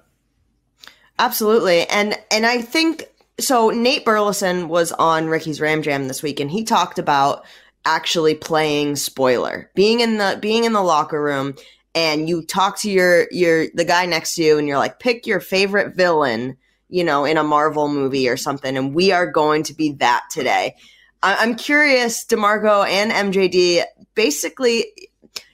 Absolutely, 1.22 1.86
and 1.88 2.18
and 2.32 2.44
I 2.44 2.60
think 2.60 3.04
so. 3.38 3.70
Nate 3.70 4.04
Burleson 4.04 4.68
was 4.68 4.90
on 4.92 5.28
Ricky's 5.28 5.60
Ram 5.60 5.82
Jam 5.82 6.08
this 6.08 6.22
week, 6.22 6.40
and 6.40 6.50
he 6.50 6.64
talked 6.64 6.98
about 6.98 7.44
actually 7.84 8.34
playing 8.34 8.96
spoiler, 8.96 9.70
being 9.76 10.00
in 10.00 10.18
the 10.18 10.36
being 10.42 10.64
in 10.64 10.72
the 10.72 10.82
locker 10.82 11.22
room 11.22 11.54
and 11.94 12.28
you 12.28 12.42
talk 12.44 12.80
to 12.80 12.90
your 12.90 13.28
your 13.30 13.66
the 13.74 13.84
guy 13.84 14.06
next 14.06 14.34
to 14.34 14.42
you 14.42 14.58
and 14.58 14.66
you're 14.66 14.78
like 14.78 14.98
pick 14.98 15.26
your 15.26 15.40
favorite 15.40 15.94
villain 15.94 16.56
you 16.88 17.04
know 17.04 17.24
in 17.24 17.36
a 17.36 17.44
marvel 17.44 17.88
movie 17.88 18.28
or 18.28 18.36
something 18.36 18.76
and 18.76 18.94
we 18.94 19.12
are 19.12 19.26
going 19.30 19.62
to 19.62 19.74
be 19.74 19.92
that 19.92 20.22
today 20.30 20.74
I- 21.22 21.42
am 21.42 21.54
curious 21.54 22.24
demarco 22.24 22.86
and 22.86 23.12
mjd 23.34 23.84
basically 24.14 24.86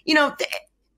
you 0.04 0.14
know 0.14 0.34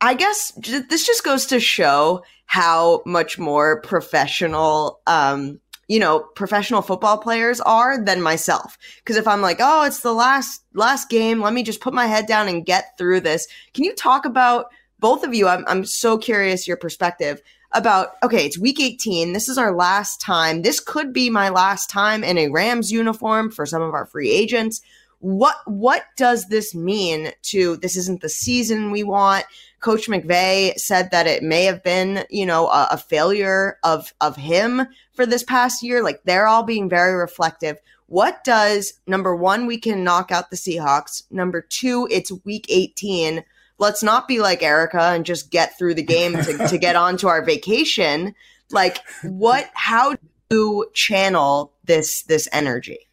i 0.00 0.14
guess 0.14 0.52
this 0.52 1.06
just 1.06 1.24
goes 1.24 1.46
to 1.46 1.60
show 1.60 2.22
how 2.50 3.00
much 3.06 3.38
more 3.38 3.80
professional 3.82 5.00
um 5.06 5.60
you 5.86 5.98
know 6.00 6.20
professional 6.34 6.82
football 6.82 7.16
players 7.18 7.60
are 7.60 8.02
than 8.02 8.20
myself 8.20 8.76
because 8.98 9.16
if 9.16 9.28
i'm 9.28 9.40
like 9.40 9.58
oh 9.60 9.84
it's 9.84 10.00
the 10.00 10.12
last 10.12 10.64
last 10.74 11.08
game 11.08 11.40
let 11.40 11.52
me 11.52 11.62
just 11.62 11.80
put 11.80 11.94
my 11.94 12.06
head 12.06 12.26
down 12.26 12.48
and 12.48 12.66
get 12.66 12.96
through 12.98 13.20
this 13.20 13.46
can 13.72 13.84
you 13.84 13.94
talk 13.94 14.24
about 14.24 14.66
both 15.00 15.24
of 15.24 15.34
you, 15.34 15.48
I'm, 15.48 15.64
I'm 15.66 15.84
so 15.84 16.18
curious 16.18 16.68
your 16.68 16.76
perspective 16.76 17.40
about 17.72 18.10
okay, 18.22 18.44
it's 18.44 18.58
week 18.58 18.80
18. 18.80 19.32
This 19.32 19.48
is 19.48 19.56
our 19.56 19.74
last 19.74 20.20
time. 20.20 20.62
This 20.62 20.80
could 20.80 21.12
be 21.12 21.30
my 21.30 21.48
last 21.48 21.88
time 21.88 22.24
in 22.24 22.36
a 22.36 22.48
Rams 22.48 22.90
uniform 22.90 23.50
for 23.50 23.64
some 23.64 23.80
of 23.80 23.94
our 23.94 24.06
free 24.06 24.30
agents. 24.30 24.82
What 25.20 25.56
what 25.66 26.04
does 26.16 26.48
this 26.48 26.74
mean 26.74 27.32
to 27.42 27.76
this 27.76 27.96
isn't 27.96 28.22
the 28.22 28.28
season 28.28 28.90
we 28.90 29.02
want? 29.02 29.44
Coach 29.80 30.08
McVay 30.08 30.78
said 30.78 31.10
that 31.10 31.26
it 31.26 31.42
may 31.42 31.64
have 31.64 31.82
been, 31.82 32.24
you 32.30 32.44
know, 32.44 32.68
a, 32.68 32.88
a 32.92 32.98
failure 32.98 33.78
of 33.84 34.12
of 34.20 34.36
him 34.36 34.86
for 35.12 35.26
this 35.26 35.42
past 35.42 35.82
year. 35.82 36.02
Like 36.02 36.22
they're 36.24 36.46
all 36.46 36.62
being 36.62 36.88
very 36.88 37.14
reflective. 37.14 37.78
What 38.06 38.42
does 38.44 38.94
number 39.06 39.36
one, 39.36 39.66
we 39.66 39.78
can 39.78 40.02
knock 40.02 40.32
out 40.32 40.50
the 40.50 40.56
Seahawks. 40.56 41.22
Number 41.30 41.60
two, 41.60 42.08
it's 42.10 42.32
week 42.44 42.66
18 42.68 43.44
let's 43.80 44.02
not 44.02 44.28
be 44.28 44.40
like 44.40 44.62
Erica 44.62 45.00
and 45.00 45.24
just 45.24 45.50
get 45.50 45.76
through 45.76 45.94
the 45.94 46.02
game 46.02 46.34
to, 46.34 46.68
to 46.68 46.78
get 46.78 46.94
on 46.94 47.16
to 47.16 47.28
our 47.28 47.42
vacation. 47.42 48.34
Like 48.70 48.98
what, 49.22 49.70
how 49.72 50.12
do 50.12 50.18
you 50.50 50.90
channel 50.94 51.72
this, 51.84 52.22
this 52.24 52.46
energy? 52.52 53.09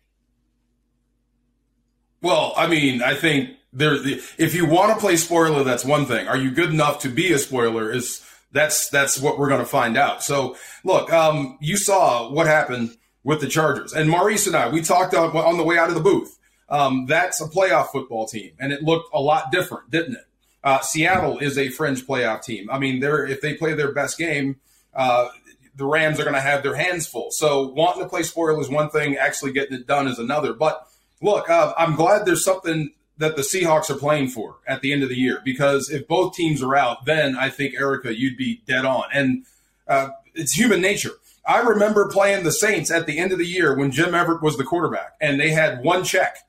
Well, 2.28 2.52
I 2.58 2.68
mean, 2.68 3.02
I 3.02 3.14
think 3.14 3.52
there. 3.72 3.96
If 4.38 4.54
you 4.54 4.66
want 4.66 4.94
to 4.94 5.00
play 5.00 5.16
spoiler, 5.16 5.64
that's 5.64 5.86
one 5.86 6.06
thing. 6.06 6.28
Are 6.28 6.36
you 6.36 6.52
good 6.52 6.72
enough 6.72 7.00
to 7.04 7.10
be 7.10 7.32
a 7.32 7.40
spoiler? 7.40 7.90
Is 7.90 8.22
that's 8.52 8.90
that's 8.90 9.18
what 9.18 9.40
we're 9.40 9.48
going 9.48 9.62
to 9.62 9.66
find 9.66 9.96
out. 9.96 10.22
So, 10.22 10.58
look, 10.84 11.10
um, 11.14 11.58
you 11.62 11.78
saw 11.78 12.30
what 12.30 12.46
happened 12.46 12.98
with 13.24 13.40
the 13.40 13.48
Chargers, 13.48 13.94
and 13.94 14.10
Maurice 14.10 14.46
and 14.46 14.58
I, 14.58 14.68
we 14.68 14.82
talked 14.82 15.14
on, 15.14 15.38
on 15.38 15.56
the 15.56 15.64
way 15.64 15.78
out 15.78 15.88
of 15.88 15.96
the 15.96 16.02
booth. 16.02 16.38
Um, 16.68 17.06
that's 17.06 17.40
a 17.40 17.48
playoff 17.48 17.94
football 17.94 18.28
team, 18.28 18.52
and 18.60 18.74
it 18.74 18.84
looked 18.84 19.08
a 19.14 19.22
lot 19.22 19.50
different, 19.50 19.90
didn't 19.90 20.16
it? 20.16 20.26
Uh, 20.66 20.82
Seattle 20.82 21.38
is 21.38 21.58
a 21.58 21.70
fringe 21.70 22.06
playoff 22.06 22.44
team. 22.44 22.70
I 22.70 22.78
mean, 22.78 23.00
they're 23.00 23.26
if 23.26 23.40
they 23.40 23.54
play 23.54 23.72
their 23.74 23.94
best 23.94 24.18
game, 24.18 24.58
uh, 24.94 25.30
the 25.78 25.86
Rams 25.86 26.20
are 26.20 26.24
going 26.24 26.36
to 26.36 26.42
have 26.42 26.62
their 26.62 26.76
hands 26.76 27.08
full. 27.08 27.30
So, 27.32 27.70
wanting 27.70 28.04
to 28.04 28.10
play 28.10 28.24
spoiler 28.24 28.60
is 28.60 28.68
one 28.68 28.90
thing; 28.90 29.16
actually 29.16 29.54
getting 29.54 29.78
it 29.78 29.88
done 29.88 30.10
is 30.10 30.20
another. 30.20 30.52
But 30.52 30.86
look, 31.22 31.50
uh, 31.50 31.74
I'm 31.78 31.96
glad 31.96 32.26
there's 32.26 32.44
something 32.44 32.92
that 33.18 33.36
the 33.36 33.42
Seahawks 33.42 33.90
are 33.90 33.98
playing 33.98 34.30
for 34.30 34.58
at 34.68 34.82
the 34.82 34.94
end 34.94 35.04
of 35.04 35.10
the 35.10 35.18
year 35.18 35.42
because 35.44 35.90
if 35.90 36.08
both 36.08 36.36
teams 36.36 36.62
are 36.62 36.76
out, 36.76 37.06
then 37.06 37.36
I 37.36 37.50
think 37.50 37.74
Erica, 37.74 38.18
you'd 38.18 38.38
be 38.38 38.62
dead 38.68 38.86
on. 38.86 39.06
And 39.12 39.46
uh, 39.88 40.10
it's 40.36 40.54
human 40.54 40.82
nature. 40.82 41.12
I 41.48 41.60
remember 41.60 42.10
playing 42.10 42.44
the 42.44 42.52
Saints 42.52 42.92
at 42.92 43.08
the 43.08 43.18
end 43.18 43.32
of 43.32 43.38
the 43.38 43.46
year 43.46 43.74
when 43.74 43.92
Jim 43.92 44.14
Everett 44.14 44.44
was 44.44 44.58
the 44.58 44.66
quarterback, 44.66 45.16
and 45.22 45.40
they 45.40 45.50
had 45.50 45.82
one 45.82 46.04
check, 46.04 46.40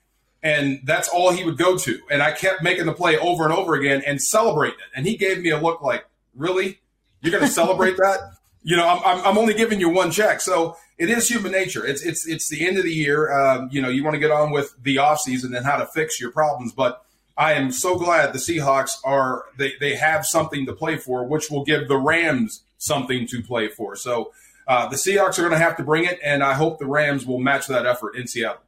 and 0.43 0.81
that's 0.85 1.09
all 1.09 1.31
he 1.31 1.45
would 1.45 1.57
go 1.57 1.79
to. 1.79 2.01
And 2.11 2.21
I 2.21 2.33
kept 2.33 2.65
making 2.65 2.87
the 2.87 2.93
play 2.93 3.17
over 3.17 3.45
and 3.45 3.53
over 3.53 3.75
again 3.75 4.03
and 4.05 4.21
celebrating 4.21 4.79
it. 4.81 4.97
And 4.97 5.07
he 5.07 5.17
gave 5.17 5.41
me 5.41 5.51
a 5.51 5.61
look 5.61 5.83
like, 5.83 6.05
"Really? 6.35 6.81
You're 7.21 7.31
going 7.31 7.45
to 7.45 7.51
celebrate 7.51 7.97
that?" 7.99 8.19
You 8.65 8.77
know, 8.77 8.89
I'm, 8.89 9.25
I'm 9.25 9.39
only 9.39 9.55
giving 9.55 9.79
you 9.79 9.89
one 9.89 10.11
check, 10.11 10.41
so 10.41 10.77
it 10.99 11.11
is 11.11 11.29
human 11.29 11.53
nature. 11.53 11.87
It's 11.87 12.03
it's 12.03 12.27
it's 12.27 12.49
the 12.49 12.67
end 12.67 12.77
of 12.77 12.85
the 12.85 12.93
year. 12.93 13.33
Um, 13.33 13.69
you 13.71 13.81
know, 13.81 13.89
you 13.89 14.03
want 14.03 14.15
to 14.15 14.21
get 14.21 14.31
on 14.31 14.51
with 14.51 14.75
the 14.83 14.97
offseason 14.97 15.57
and 15.57 15.65
how 15.65 15.77
to 15.77 15.87
fix 15.87 16.21
your 16.21 16.33
problems. 16.33 16.73
But 16.73 17.05
I 17.37 17.53
am 17.53 17.71
so 17.71 17.97
glad 17.97 18.33
the 18.33 18.39
Seahawks 18.39 18.91
are 19.05 19.45
they 19.57 19.75
they 19.79 19.95
have 19.95 20.27
something 20.27 20.67
to 20.67 20.73
play 20.73 20.97
for, 20.97 21.25
which 21.25 21.51
will 21.51 21.65
give 21.65 21.87
the 21.87 21.97
Rams 21.97 22.65
something 22.79 23.27
to 23.29 23.43
play 23.43 23.69
for. 23.69 23.95
So 23.95 24.33
uh, 24.67 24.89
the 24.89 24.97
Seahawks 24.97 25.39
are 25.39 25.43
going 25.43 25.53
to 25.53 25.59
have 25.59 25.77
to 25.77 25.85
bring 25.85 26.05
it, 26.05 26.19
and 26.23 26.43
I 26.43 26.55
hope 26.55 26.79
the 26.79 26.87
Rams 26.87 27.25
will 27.25 27.39
match 27.39 27.69
that 27.69 27.87
effort 27.87 28.17
in 28.17 28.27
Seattle. 28.27 28.63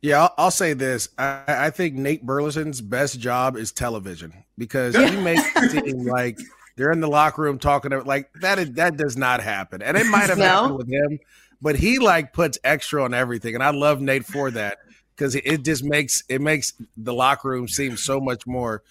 Yeah, 0.00 0.22
I'll, 0.22 0.34
I'll 0.38 0.50
say 0.50 0.74
this. 0.74 1.08
I, 1.18 1.42
I, 1.46 1.70
think 1.70 1.94
Nate 1.94 2.24
Burleson's 2.26 2.82
best 2.82 3.18
job 3.18 3.56
is 3.56 3.72
television 3.72 4.34
because 4.58 4.94
he 4.94 5.16
makes 5.16 5.42
it 5.56 5.70
seem 5.70 6.04
like 6.04 6.38
they're 6.76 6.92
in 6.92 7.00
the 7.00 7.08
locker 7.08 7.40
room 7.40 7.58
talking 7.58 7.92
about 7.92 8.06
like 8.06 8.30
that. 8.40 8.58
Is, 8.58 8.72
that 8.72 8.96
does 8.96 9.16
not 9.16 9.40
happen, 9.40 9.82
and 9.82 9.96
it 9.96 10.06
might 10.06 10.28
have 10.28 10.38
no. 10.38 10.44
happened 10.44 10.76
with 10.76 10.88
him 10.88 11.18
but 11.60 11.76
he 11.76 11.98
like 11.98 12.32
puts 12.32 12.58
extra 12.64 13.02
on 13.04 13.14
everything, 13.14 13.54
and 13.54 13.62
I 13.62 13.70
love 13.70 14.00
Nate 14.00 14.24
for 14.24 14.50
that 14.52 14.78
because 15.16 15.34
it 15.34 15.64
just 15.64 15.84
makes 15.84 16.22
it 16.28 16.40
makes 16.40 16.72
the 16.96 17.14
locker 17.14 17.48
room 17.48 17.68
seem 17.68 17.96
so 17.96 18.20
much 18.20 18.46
more. 18.46 18.82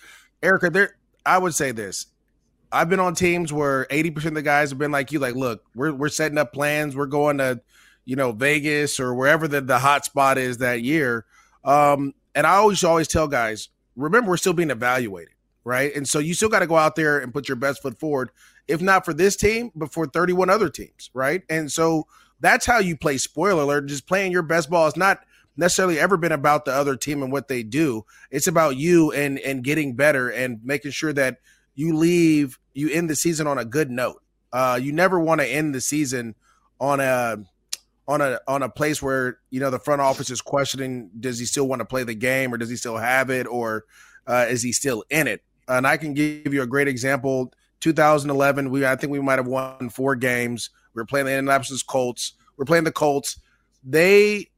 Erica, 0.41 0.69
there, 0.69 0.95
I 1.25 1.37
would 1.37 1.53
say 1.53 1.71
this. 1.71 2.07
I've 2.71 2.89
been 2.89 2.99
on 2.99 3.13
teams 3.13 3.53
where 3.53 3.85
80% 3.85 4.25
of 4.25 4.33
the 4.33 4.41
guys 4.41 4.71
have 4.71 4.79
been 4.79 4.91
like 4.91 5.11
you, 5.11 5.19
like, 5.19 5.35
look, 5.35 5.63
we're 5.75 5.93
we're 5.93 6.09
setting 6.09 6.37
up 6.37 6.53
plans, 6.53 6.95
we're 6.95 7.05
going 7.05 7.37
to, 7.37 7.61
you 8.05 8.15
know, 8.15 8.31
Vegas 8.31 8.99
or 8.99 9.13
wherever 9.13 9.47
the, 9.47 9.61
the 9.61 9.77
hot 9.77 10.05
spot 10.05 10.37
is 10.37 10.57
that 10.57 10.81
year. 10.81 11.25
Um, 11.63 12.13
and 12.33 12.47
I 12.47 12.55
always 12.55 12.83
always 12.83 13.07
tell 13.07 13.27
guys, 13.27 13.69
remember 13.95 14.29
we're 14.29 14.37
still 14.37 14.53
being 14.53 14.71
evaluated, 14.71 15.35
right? 15.63 15.95
And 15.95 16.07
so 16.07 16.19
you 16.19 16.33
still 16.33 16.49
got 16.49 16.59
to 16.59 16.67
go 16.67 16.75
out 16.75 16.95
there 16.95 17.19
and 17.19 17.33
put 17.33 17.47
your 17.47 17.57
best 17.57 17.81
foot 17.81 17.99
forward, 17.99 18.31
if 18.67 18.81
not 18.81 19.05
for 19.05 19.13
this 19.13 19.35
team, 19.35 19.71
but 19.75 19.93
for 19.93 20.07
31 20.07 20.49
other 20.49 20.69
teams, 20.69 21.11
right? 21.13 21.43
And 21.49 21.71
so 21.71 22.07
that's 22.43 22.65
how 22.65 22.79
you 22.79 22.97
play 22.97 23.17
spoiler 23.17 23.63
alert. 23.63 23.85
Just 23.87 24.05
playing 24.05 24.33
your 24.33 24.43
best 24.43 24.69
ball 24.69 24.85
is 24.85 24.97
not 24.97 25.21
necessarily 25.55 25.97
ever 25.97 26.17
been 26.17 26.33
about 26.33 26.65
the 26.65 26.73
other 26.73 26.97
team 26.97 27.23
and 27.23 27.31
what 27.31 27.47
they 27.47 27.63
do. 27.63 28.05
It's 28.29 28.47
about 28.47 28.75
you 28.75 29.13
and 29.13 29.39
and 29.39 29.63
getting 29.63 29.95
better 29.95 30.29
and 30.29 30.59
making 30.61 30.91
sure 30.91 31.13
that 31.13 31.37
you 31.73 31.95
leave 31.95 32.59
you 32.73 32.89
end 32.89 33.09
the 33.09 33.15
season 33.15 33.47
on 33.47 33.57
a 33.57 33.65
good 33.65 33.89
note. 33.89 34.21
Uh, 34.51 34.77
you 34.81 34.91
never 34.91 35.19
want 35.19 35.39
to 35.39 35.47
end 35.47 35.73
the 35.73 35.79
season 35.79 36.35
on 36.81 36.99
a 36.99 37.37
on 38.09 38.19
a 38.19 38.41
on 38.45 38.61
a 38.61 38.67
place 38.67 39.01
where 39.01 39.39
you 39.49 39.61
know 39.61 39.69
the 39.69 39.79
front 39.79 40.01
office 40.01 40.29
is 40.29 40.41
questioning 40.41 41.09
does 41.17 41.39
he 41.39 41.45
still 41.45 41.67
want 41.67 41.79
to 41.79 41.85
play 41.85 42.03
the 42.03 42.13
game 42.13 42.53
or 42.53 42.57
does 42.57 42.69
he 42.69 42.75
still 42.75 42.97
have 42.97 43.29
it 43.29 43.47
or 43.47 43.85
uh, 44.27 44.45
is 44.49 44.61
he 44.61 44.73
still 44.73 45.05
in 45.09 45.27
it? 45.27 45.41
And 45.69 45.87
I 45.87 45.95
can 45.95 46.13
give 46.13 46.53
you 46.53 46.61
a 46.61 46.67
great 46.67 46.89
example. 46.89 47.53
2011, 47.79 48.69
we 48.69 48.85
I 48.85 48.97
think 48.97 49.13
we 49.13 49.21
might 49.21 49.39
have 49.39 49.47
won 49.47 49.89
four 49.89 50.17
games. 50.17 50.71
We 50.93 51.01
were 51.01 51.05
playing 51.05 51.25
the 51.25 51.33
Indianapolis 51.33 51.83
Colts. 51.83 52.33
We 52.57 52.63
are 52.63 52.65
playing 52.65 52.83
the 52.83 52.91
Colts. 52.91 53.39
They 53.83 54.49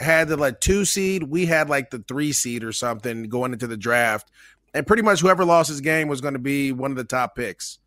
had 0.00 0.28
the 0.28 0.36
like 0.36 0.60
two 0.60 0.84
seed. 0.84 1.24
We 1.24 1.46
had 1.46 1.68
like 1.68 1.90
the 1.90 2.04
three 2.06 2.32
seed 2.32 2.64
or 2.64 2.72
something 2.72 3.24
going 3.24 3.52
into 3.52 3.66
the 3.66 3.76
draft. 3.76 4.30
And 4.74 4.86
pretty 4.86 5.02
much 5.02 5.20
whoever 5.20 5.44
lost 5.44 5.68
his 5.68 5.80
game 5.80 6.08
was 6.08 6.20
going 6.20 6.34
to 6.34 6.38
be 6.38 6.72
one 6.72 6.90
of 6.90 6.96
the 6.96 7.04
top 7.04 7.34
picks. 7.34 7.78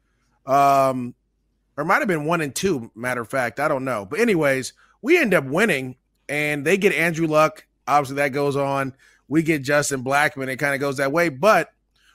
Um, 0.45 1.13
or 1.77 1.85
might 1.85 1.99
have 1.99 2.07
been 2.07 2.25
one 2.25 2.41
and 2.41 2.53
two, 2.53 2.91
matter 2.95 3.21
of 3.21 3.29
fact. 3.29 3.59
I 3.59 3.67
don't 3.67 3.85
know. 3.85 4.05
But, 4.05 4.19
anyways, 4.19 4.73
we 5.01 5.17
end 5.17 5.33
up 5.33 5.45
winning 5.45 5.95
and 6.27 6.65
they 6.65 6.77
get 6.77 6.93
Andrew 6.93 7.27
Luck. 7.27 7.65
Obviously, 7.87 8.17
that 8.17 8.29
goes 8.29 8.55
on. 8.55 8.93
We 9.27 9.43
get 9.43 9.61
Justin 9.61 10.03
Blackmon. 10.03 10.49
It 10.49 10.57
kind 10.57 10.73
of 10.73 10.81
goes 10.81 10.97
that 10.97 11.11
way. 11.11 11.29
But 11.29 11.71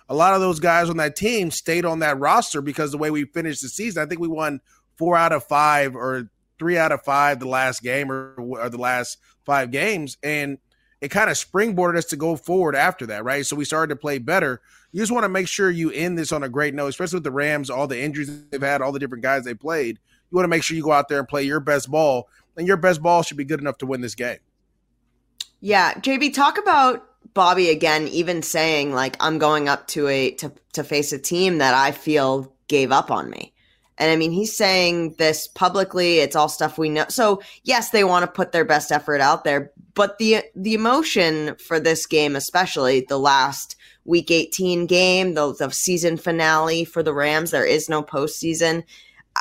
a 0.09 0.14
lot 0.14 0.35
of 0.35 0.40
those 0.40 0.61
guys 0.61 0.90
on 0.90 0.99
that 0.99 1.16
team 1.16 1.51
stayed 1.51 1.85
on 1.85 2.01
that 2.01 2.18
roster 2.18 2.61
because 2.61 2.90
the 2.90 2.99
way 2.99 3.11
we 3.11 3.25
finished 3.25 3.62
the 3.62 3.68
season, 3.68 4.03
I 4.03 4.07
think 4.07 4.20
we 4.20 4.29
won 4.29 4.61
four 4.97 5.17
out 5.17 5.33
of 5.33 5.45
five 5.45 5.95
or 5.95 6.31
three 6.59 6.79
out 6.79 6.93
of 6.93 7.03
five 7.03 7.39
the 7.39 7.49
last 7.49 7.83
game 7.83 8.11
or, 8.11 8.35
or 8.39 8.69
the 8.69 8.79
last 8.79 9.19
five 9.45 9.71
games. 9.71 10.17
And 10.23 10.59
it 11.01 11.11
kind 11.11 11.31
of 11.31 11.37
springboarded 11.37 11.97
us 11.97 12.07
to 12.07 12.17
go 12.17 12.37
forward 12.37 12.75
after 12.75 13.07
that, 13.07 13.25
right? 13.25 13.45
So 13.45 13.57
we 13.57 13.65
started 13.65 13.95
to 13.95 14.01
play 14.01 14.19
better. 14.19 14.61
You 14.93 15.01
just 15.01 15.13
want 15.13 15.25
to 15.25 15.29
make 15.29 15.49
sure 15.49 15.71
you 15.71 15.91
end 15.91 16.19
this 16.19 16.33
on 16.33 16.43
a 16.43 16.49
great 16.49 16.75
note, 16.75 16.89
especially 16.89 17.17
with 17.17 17.25
the 17.25 17.31
Rams, 17.31 17.69
all 17.69 17.87
the 17.87 18.01
injuries 18.01 18.47
they've 18.49 18.63
had, 18.63 18.81
all 18.81 18.93
the 18.93 18.99
different 18.99 19.23
guys 19.23 19.45
they 19.45 19.55
played. 19.55 19.99
You 20.31 20.37
want 20.37 20.45
to 20.45 20.49
make 20.49 20.63
sure 20.63 20.77
you 20.77 20.83
go 20.83 20.93
out 20.93 21.09
there 21.09 21.19
and 21.19 21.29
play 21.29 21.43
your 21.43 21.61
best 21.61 21.91
ball, 21.91 22.29
and 22.57 22.67
your 22.67 22.77
best 22.77 23.03
ball 23.03 23.23
should 23.23 23.37
be 23.37 23.45
good 23.45 23.61
enough 23.61 23.79
to 23.79 23.87
win 23.87 24.01
this 24.01 24.15
game. 24.15 24.39
Yeah, 25.61 25.95
JB, 25.95 26.35
talk 26.35 26.59
about 26.59 27.07
Bobby 27.35 27.69
again, 27.69 28.09
even 28.09 28.43
saying 28.43 28.93
like 28.93 29.17
I'm 29.21 29.39
going 29.39 29.69
up 29.69 29.87
to 29.89 30.09
a 30.09 30.33
to 30.33 30.53
to 30.73 30.83
face 30.83 31.13
a 31.13 31.19
team 31.19 31.59
that 31.59 31.75
I 31.75 31.93
feel 31.93 32.53
gave 32.69 32.91
up 32.91 33.11
on 33.11 33.31
me. 33.31 33.53
And 33.99 34.11
I 34.11 34.17
mean, 34.17 34.33
he's 34.33 34.57
saying 34.57 35.15
this 35.19 35.47
publicly. 35.49 36.19
It's 36.19 36.37
all 36.37 36.49
stuff 36.49 36.79
we 36.79 36.89
know. 36.89 37.07
So 37.09 37.41
yes, 37.65 37.91
they 37.91 38.05
want 38.05 38.25
to 38.25 38.31
put 38.31 38.53
their 38.53 38.65
best 38.65 38.93
effort 38.93 39.21
out 39.21 39.45
there, 39.45 39.73
but 39.95 40.19
the 40.19 40.43
the 40.55 40.75
emotion 40.75 41.57
for 41.57 41.81
this 41.81 42.07
game, 42.07 42.37
especially 42.37 43.01
the 43.01 43.19
last 43.19 43.77
week 44.05 44.31
18 44.31 44.87
game, 44.87 45.35
the, 45.35 45.55
the 45.55 45.71
season 45.71 46.17
finale 46.17 46.85
for 46.85 47.03
the 47.03 47.15
Rams, 47.15 47.51
there 47.51 47.67
is 47.67 47.89
no 47.89 48.03
postseason. 48.03 48.85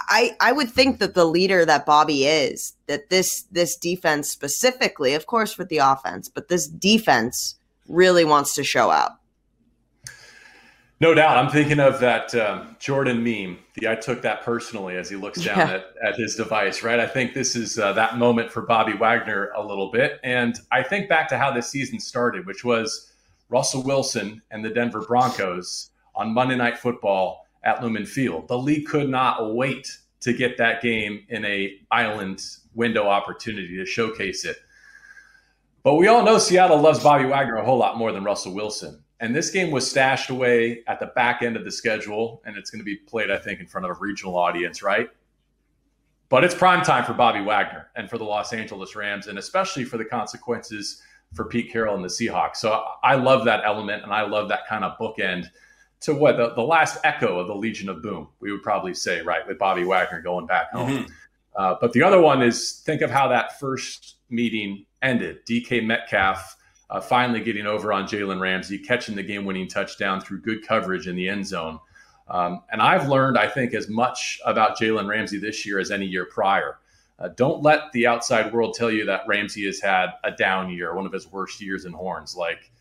I, 0.09 0.35
I 0.41 0.51
would 0.51 0.69
think 0.69 0.99
that 0.99 1.13
the 1.13 1.25
leader 1.25 1.63
that 1.65 1.85
Bobby 1.85 2.25
is, 2.25 2.73
that 2.87 3.09
this 3.09 3.43
this 3.51 3.77
defense 3.77 4.29
specifically, 4.29 5.13
of 5.13 5.25
course 5.25 5.57
with 5.57 5.69
the 5.69 5.77
offense, 5.77 6.29
but 6.29 6.47
this 6.47 6.67
defense 6.67 7.55
really 7.87 8.25
wants 8.25 8.55
to 8.55 8.63
show 8.63 8.91
out. 8.91 9.11
No 11.01 11.13
doubt. 11.13 11.37
I'm 11.37 11.51
thinking 11.51 11.79
of 11.79 11.99
that 11.99 12.33
um, 12.35 12.77
Jordan 12.79 13.21
meme. 13.21 13.59
The 13.75 13.89
I 13.89 13.95
took 13.95 14.21
that 14.21 14.43
personally 14.43 14.95
as 14.95 15.09
he 15.09 15.17
looks 15.17 15.43
down 15.43 15.57
yeah. 15.57 15.73
at, 15.75 15.85
at 16.01 16.15
his 16.15 16.35
device, 16.35 16.83
right? 16.83 16.99
I 16.99 17.07
think 17.07 17.33
this 17.33 17.55
is 17.55 17.77
uh, 17.77 17.91
that 17.93 18.17
moment 18.17 18.49
for 18.49 18.61
Bobby 18.61 18.93
Wagner 18.93 19.51
a 19.57 19.65
little 19.65 19.91
bit. 19.91 20.19
And 20.23 20.57
I 20.71 20.83
think 20.83 21.09
back 21.09 21.27
to 21.29 21.37
how 21.37 21.51
this 21.51 21.67
season 21.67 21.99
started, 21.99 22.45
which 22.45 22.63
was 22.63 23.11
Russell 23.49 23.83
Wilson 23.83 24.41
and 24.51 24.63
the 24.63 24.69
Denver 24.69 25.01
Broncos 25.01 25.89
on 26.15 26.33
Monday 26.33 26.55
Night 26.55 26.77
Football 26.77 27.45
at 27.63 27.83
Lumen 27.83 28.05
Field. 28.05 28.47
The 28.47 28.57
league 28.57 28.87
could 28.87 29.09
not 29.09 29.53
wait 29.53 29.97
to 30.21 30.31
get 30.31 30.57
that 30.57 30.81
game 30.81 31.25
in 31.27 31.43
a 31.43 31.77
island 31.91 32.41
window 32.73 33.07
opportunity 33.07 33.75
to 33.77 33.85
showcase 33.85 34.45
it. 34.45 34.57
But 35.83 35.95
we 35.95 36.07
all 36.07 36.23
know 36.23 36.37
Seattle 36.37 36.79
loves 36.79 37.03
Bobby 37.03 37.25
Wagner 37.25 37.57
a 37.57 37.65
whole 37.65 37.77
lot 37.77 37.97
more 37.97 38.11
than 38.11 38.23
Russell 38.23 38.53
Wilson. 38.53 39.03
And 39.19 39.35
this 39.35 39.49
game 39.49 39.71
was 39.71 39.89
stashed 39.89 40.29
away 40.29 40.83
at 40.87 40.99
the 40.99 41.07
back 41.07 41.41
end 41.41 41.55
of 41.55 41.63
the 41.63 41.71
schedule, 41.71 42.41
and 42.45 42.57
it's 42.57 42.69
going 42.69 42.79
to 42.79 42.85
be 42.85 42.97
played, 42.97 43.31
I 43.31 43.37
think, 43.37 43.59
in 43.59 43.67
front 43.67 43.85
of 43.85 43.91
a 43.91 43.99
regional 43.99 44.35
audience, 44.35 44.83
right? 44.83 45.09
But 46.27 46.43
it's 46.43 46.55
prime 46.55 46.83
time 46.83 47.05
for 47.05 47.13
Bobby 47.13 47.41
Wagner 47.41 47.87
and 47.95 48.09
for 48.09 48.17
the 48.17 48.23
Los 48.23 48.51
Angeles 48.51 48.95
Rams, 48.95 49.27
and 49.27 49.37
especially 49.37 49.85
for 49.85 49.97
the 49.97 50.05
consequences 50.05 51.01
for 51.33 51.45
Pete 51.45 51.71
Carroll 51.71 51.95
and 51.95 52.03
the 52.03 52.09
Seahawks. 52.09 52.57
So 52.57 52.83
I 53.03 53.15
love 53.15 53.45
that 53.45 53.61
element, 53.63 54.03
and 54.03 54.11
I 54.11 54.23
love 54.23 54.49
that 54.49 54.67
kind 54.67 54.83
of 54.83 54.97
bookend 54.97 55.47
to 56.01 56.13
what 56.13 56.37
the, 56.37 56.53
the 56.53 56.61
last 56.61 56.97
echo 57.03 57.39
of 57.39 57.47
the 57.47 57.55
Legion 57.55 57.89
of 57.89 58.01
Boom, 58.01 58.27
we 58.39 58.51
would 58.51 58.63
probably 58.63 58.93
say, 58.93 59.21
right, 59.21 59.47
with 59.47 59.57
Bobby 59.57 59.83
Wagner 59.83 60.21
going 60.21 60.45
back 60.45 60.71
home. 60.71 60.89
Mm-hmm. 60.89 61.11
Uh, 61.55 61.75
but 61.79 61.93
the 61.93 62.03
other 62.03 62.19
one 62.19 62.41
is 62.41 62.81
think 62.85 63.01
of 63.01 63.09
how 63.09 63.29
that 63.29 63.59
first 63.59 64.17
meeting 64.29 64.85
ended. 65.01 65.45
DK 65.45 65.85
Metcalf 65.85 66.57
uh, 66.89 67.01
finally 67.01 67.41
getting 67.41 67.65
over 67.65 67.91
on 67.91 68.05
Jalen 68.05 68.39
Ramsey, 68.39 68.77
catching 68.77 69.15
the 69.15 69.23
game 69.23 69.45
winning 69.45 69.67
touchdown 69.67 70.21
through 70.21 70.41
good 70.41 70.65
coverage 70.67 71.07
in 71.07 71.15
the 71.15 71.27
end 71.27 71.47
zone. 71.47 71.79
Um, 72.27 72.63
and 72.71 72.81
I've 72.81 73.07
learned, 73.07 73.37
I 73.37 73.47
think, 73.47 73.73
as 73.73 73.87
much 73.87 74.39
about 74.45 74.77
Jalen 74.77 75.07
Ramsey 75.07 75.37
this 75.37 75.65
year 75.65 75.79
as 75.79 75.91
any 75.91 76.05
year 76.05 76.25
prior. 76.25 76.79
Uh, 77.17 77.29
don't 77.29 77.63
let 77.63 77.91
the 77.93 78.07
outside 78.07 78.51
world 78.51 78.73
tell 78.73 78.91
you 78.91 79.05
that 79.05 79.21
Ramsey 79.27 79.65
has 79.65 79.79
had 79.79 80.09
a 80.23 80.31
down 80.31 80.69
year, 80.69 80.93
one 80.93 81.05
of 81.05 81.13
his 81.13 81.31
worst 81.31 81.61
years 81.61 81.85
in 81.85 81.93
horns. 81.93 82.35
Like 82.35 82.71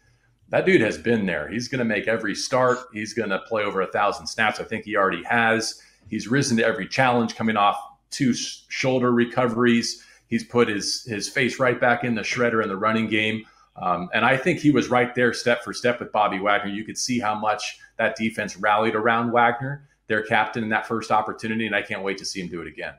that 0.49 0.67
dude 0.67 0.81
has 0.81 0.99
been 0.99 1.27
there. 1.27 1.49
He's 1.49 1.69
going 1.69 1.79
to 1.79 1.85
make 1.85 2.09
every 2.09 2.35
start. 2.35 2.79
He's 2.93 3.15
going 3.15 3.31
to 3.31 3.39
play 3.41 3.63
over 3.63 3.81
a 3.81 3.87
thousand 3.87 4.27
snaps. 4.27 4.61
I 4.61 4.65
think 4.65 4.85
he 4.85 4.97
already 4.97 5.23
has. 5.25 5.81
He's 6.09 6.27
risen 6.27 6.57
to 6.57 6.65
every 6.65 6.89
challenge 6.89 7.37
coming 7.37 7.57
off 7.57 7.79
two 8.11 8.35
shoulder 8.35 9.13
recoveries. 9.13 10.05
He's 10.27 10.45
put 10.45 10.69
his 10.69 11.05
his 11.05 11.29
face 11.29 11.59
right 11.61 11.81
back 11.81 12.03
in 12.03 12.15
the 12.15 12.23
shredder 12.23 12.63
in 12.63 12.69
the 12.69 12.77
running 12.77 13.09
game. 13.09 13.45
Um, 13.77 14.09
and 14.15 14.25
I 14.25 14.37
think 14.37 14.61
he 14.61 14.71
was 14.71 14.89
right 14.89 15.15
there 15.15 15.33
step 15.33 15.65
for 15.65 15.73
step 15.73 16.01
with 16.01 16.13
Bobby 16.13 16.39
Wagner. 16.39 16.71
You 16.71 16.85
could 16.85 16.99
see 16.99 17.19
how 17.19 17.35
much 17.35 17.79
that 17.97 18.17
defense 18.17 18.57
rallied 18.57 18.95
around 18.95 19.33
Wagner, 19.33 19.89
their 20.07 20.23
captain, 20.23 20.63
in 20.63 20.71
that 20.71 20.87
first 20.87 21.11
opportunity. 21.11 21.67
And 21.67 21.75
I 21.75 21.83
can't 21.83 22.03
wait 22.03 22.19
to 22.19 22.25
see 22.25 22.41
him 22.41 22.49
do 22.49 22.61
it 22.61 22.69
again. 22.69 22.95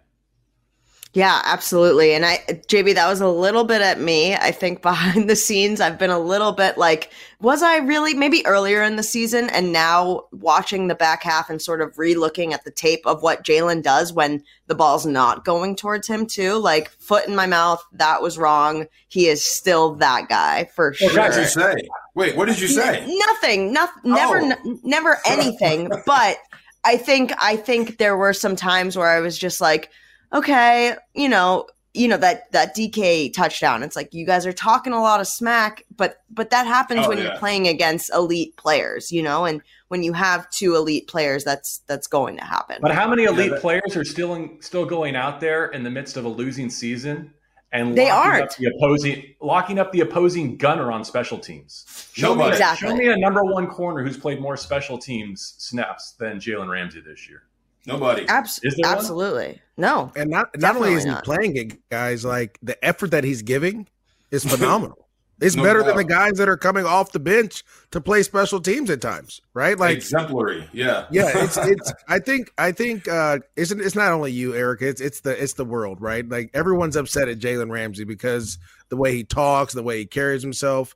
Yeah, 1.15 1.41
absolutely. 1.45 2.13
And 2.13 2.25
I, 2.25 2.39
JB, 2.67 2.95
that 2.95 3.08
was 3.08 3.21
a 3.21 3.30
little 3.30 3.63
bit 3.63 3.82
at 3.82 4.01
me. 4.01 4.36
I 4.36 4.51
think 4.51 4.82
behind 4.82 5.30
the 5.30 5.36
scenes, 5.38 5.80
I've 5.80 5.97
been 5.97 6.10
a 6.10 6.19
little 6.19 6.51
bit 6.51 6.78
like, 6.78 7.10
was 7.39 7.63
I 7.63 7.78
really 7.78 8.13
maybe 8.13 8.45
earlier 8.45 8.84
in 8.84 8.97
the 8.97 9.04
season? 9.04 9.49
And 9.49 9.71
now 9.71 10.25
watching 10.34 10.89
the 10.89 10.95
back 10.95 11.23
half 11.23 11.49
and 11.49 11.62
sort 11.62 11.82
of 11.82 11.97
re 11.97 12.15
looking 12.15 12.54
at 12.54 12.65
the 12.65 12.71
tape 12.71 12.99
of 13.06 13.23
what 13.23 13.45
Jalen 13.45 13.82
does 13.82 14.12
when 14.12 14.43
the 14.67 14.75
ball's 14.75 15.06
not 15.06 15.45
going 15.45 15.78
towards 15.78 16.06
him, 16.06 16.25
too. 16.28 16.58
Like, 16.58 16.89
foot 16.89 17.28
in 17.28 17.36
my 17.36 17.45
mouth, 17.45 17.82
that 17.93 18.21
was 18.21 18.38
wrong. 18.38 18.88
He 19.08 19.28
is 19.28 19.41
still 19.41 19.95
that 19.95 20.28
guy 20.28 20.65
for 20.75 20.93
sure. 20.93 21.17
What 21.17 21.32
did 21.32 21.39
you 21.39 21.45
say? 21.45 21.75
Wait, 22.13 22.36
what 22.36 22.49
did 22.49 22.60
you 22.60 22.67
say? 22.67 23.06
Nothing. 23.08 23.71
No, 23.71 23.88
never, 24.04 24.38
oh. 24.41 24.49
n- 24.51 24.80
never 24.84 25.17
anything. 25.25 25.89
but 26.06 26.38
I 26.84 26.97
think, 26.97 27.32
I 27.41 27.56
think 27.56 27.99
there 27.99 28.17
were 28.17 28.34
some 28.34 28.58
times 28.58 28.97
where 28.97 29.08
I 29.08 29.21
was 29.21 29.38
just 29.38 29.62
like, 29.62 29.91
okay, 30.36 30.95
you 31.13 31.30
know, 31.30 31.67
you 31.95 32.10
know 32.10 32.17
that 32.17 32.52
that 32.52 32.76
DK 32.76 33.34
touchdown. 33.34 33.82
It's 33.82 33.95
like 33.95 34.13
you 34.13 34.26
guys 34.26 34.45
are 34.45 34.54
talking 34.54 34.93
a 34.93 35.02
lot 35.02 35.21
of 35.21 35.28
smack, 35.28 35.84
but 35.95 36.17
but 36.30 36.50
that 36.50 36.67
happens 36.67 37.06
oh, 37.06 37.10
when 37.10 37.17
yeah. 37.17 37.24
you're 37.26 37.38
playing 37.38 37.67
against 37.67 38.13
elite 38.13 38.56
players, 38.58 39.12
you 39.12 39.24
know, 39.24 39.45
and 39.45 39.62
when 39.88 40.04
you 40.04 40.13
have 40.13 40.50
two 40.50 40.76
elite 40.76 41.08
players, 41.08 41.43
that's 41.43 41.80
that's 41.88 42.08
going 42.08 42.36
to 42.38 42.43
happen. 42.43 42.80
But 42.82 42.91
how 42.91 43.10
many 43.10 43.24
elite 43.24 43.52
yeah, 43.54 43.60
players 43.60 43.95
are 43.95 44.04
still 44.04 44.36
in, 44.36 44.58
still 44.62 44.86
going 44.86 45.15
out 45.15 45.39
there 45.39 45.67
in 45.67 45.84
the 45.84 45.89
midst 45.89 46.17
of 46.17 46.26
a 46.26 46.30
losing 46.30 46.69
season 46.69 47.34
and 47.71 47.98
they 47.98 48.10
aren't 48.10 48.56
the 48.58 48.71
opposing 48.76 49.36
locking 49.41 49.80
up 49.80 49.93
the 49.93 50.02
opposing 50.02 50.58
gunner 50.58 50.91
on 50.91 51.06
special 51.06 51.39
teams? 51.39 52.10
Show 52.13 52.36
me 52.36 52.45
exactly. 52.50 52.89
show 52.89 52.95
me 52.95 53.08
a 53.08 53.17
number 53.17 53.43
one 53.43 53.67
corner 53.67 54.04
who's 54.04 54.17
played 54.17 54.41
more 54.41 54.58
special 54.58 54.98
teams 54.98 55.56
snaps 55.60 56.12
than 56.19 56.39
Jalen 56.39 56.69
Ramsey 56.69 57.00
this 57.00 57.30
year. 57.30 57.43
Nobody. 57.88 58.28
Abs- 58.28 58.60
absolutely. 58.84 59.48
One? 59.48 59.60
No. 59.78 60.12
And 60.15 60.30
not 60.30 60.58
not 60.58 60.76
only 60.76 60.93
is 60.93 61.04
he 61.04 61.10
not. 61.10 61.24
playing 61.24 61.56
it, 61.58 61.89
guys, 61.89 62.26
like 62.26 62.58
the 62.62 62.84
effort 62.84 63.12
that 63.12 63.24
he's 63.24 63.41
giving 63.41 63.88
is 64.32 64.43
phenomenal. 64.52 65.06
It's 65.41 65.56
no 65.56 65.63
better 65.63 65.80
doubt. 65.80 65.88
than 65.88 65.98
the 65.98 66.04
guys 66.06 66.34
that 66.38 66.48
are 66.48 66.56
coming 66.56 66.86
off 66.86 67.12
the 67.12 67.19
bench 67.19 67.65
to 67.91 68.00
play 68.00 68.24
special 68.24 68.62
teams 68.62 68.89
at 68.89 69.02
times, 69.02 69.41
right? 69.54 69.78
Like 69.78 69.98
exemplary, 69.98 70.69
yeah, 70.71 71.08
yeah. 71.12 71.30
It's 71.43 71.58
it's. 71.58 71.93
I 72.08 72.19
think 72.19 72.52
I 72.58 72.71
think 72.71 73.08
uh, 73.10 73.39
it's 73.58 73.71
it's 73.71 73.95
not 73.95 74.13
only 74.13 74.32
you, 74.32 74.56
Eric. 74.56 74.82
It's 74.82 75.02
it's 75.02 75.19
the 75.21 75.41
it's 75.41 75.54
the 75.54 75.65
world, 75.65 76.00
right? 76.00 76.28
Like 76.28 76.52
everyone's 76.54 76.95
upset 76.95 77.28
at 77.28 77.39
Jalen 77.39 77.69
Ramsey 77.69 78.06
because 78.06 78.58
the 78.88 78.95
way 78.95 79.13
he 79.13 79.26
talks, 79.26 79.74
the 79.74 79.84
way 79.84 79.98
he 79.98 80.06
carries 80.06 80.41
himself. 80.41 80.95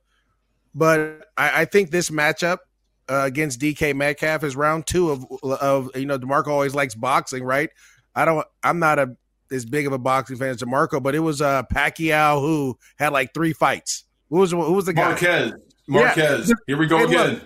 But 0.74 1.26
I, 1.36 1.62
I 1.62 1.64
think 1.66 1.90
this 1.90 2.08
matchup 2.08 2.58
uh, 3.10 3.24
against 3.24 3.60
DK 3.60 3.94
Metcalf 3.94 4.44
is 4.44 4.54
round 4.54 4.86
two 4.86 5.10
of 5.10 5.26
of 5.42 5.90
you 5.96 6.06
know 6.06 6.18
Demarco 6.18 6.48
always 6.48 6.74
likes 6.74 6.94
boxing, 6.94 7.42
right? 7.42 7.70
I 8.14 8.24
don't. 8.24 8.46
I'm 8.62 8.78
not 8.78 8.98
a 8.98 9.16
as 9.50 9.64
big 9.64 9.86
of 9.86 9.92
a 9.92 9.98
boxing 9.98 10.36
fan 10.36 10.48
as 10.48 10.58
Demarco, 10.58 11.02
but 11.02 11.14
it 11.14 11.20
was 11.20 11.42
uh, 11.42 11.64
Pacquiao 11.64 12.40
who 12.40 12.78
had 12.98 13.12
like 13.12 13.34
three 13.34 13.52
fights. 13.52 14.04
Who 14.30 14.38
was 14.38 14.52
who 14.52 14.72
was 14.72 14.86
the 14.86 14.92
guy? 14.92 15.08
Marquez. 15.08 15.52
Marquez. 15.88 16.48
Yeah. 16.48 16.54
Here 16.68 16.76
we 16.76 16.86
go 16.86 17.04
again. 17.04 17.40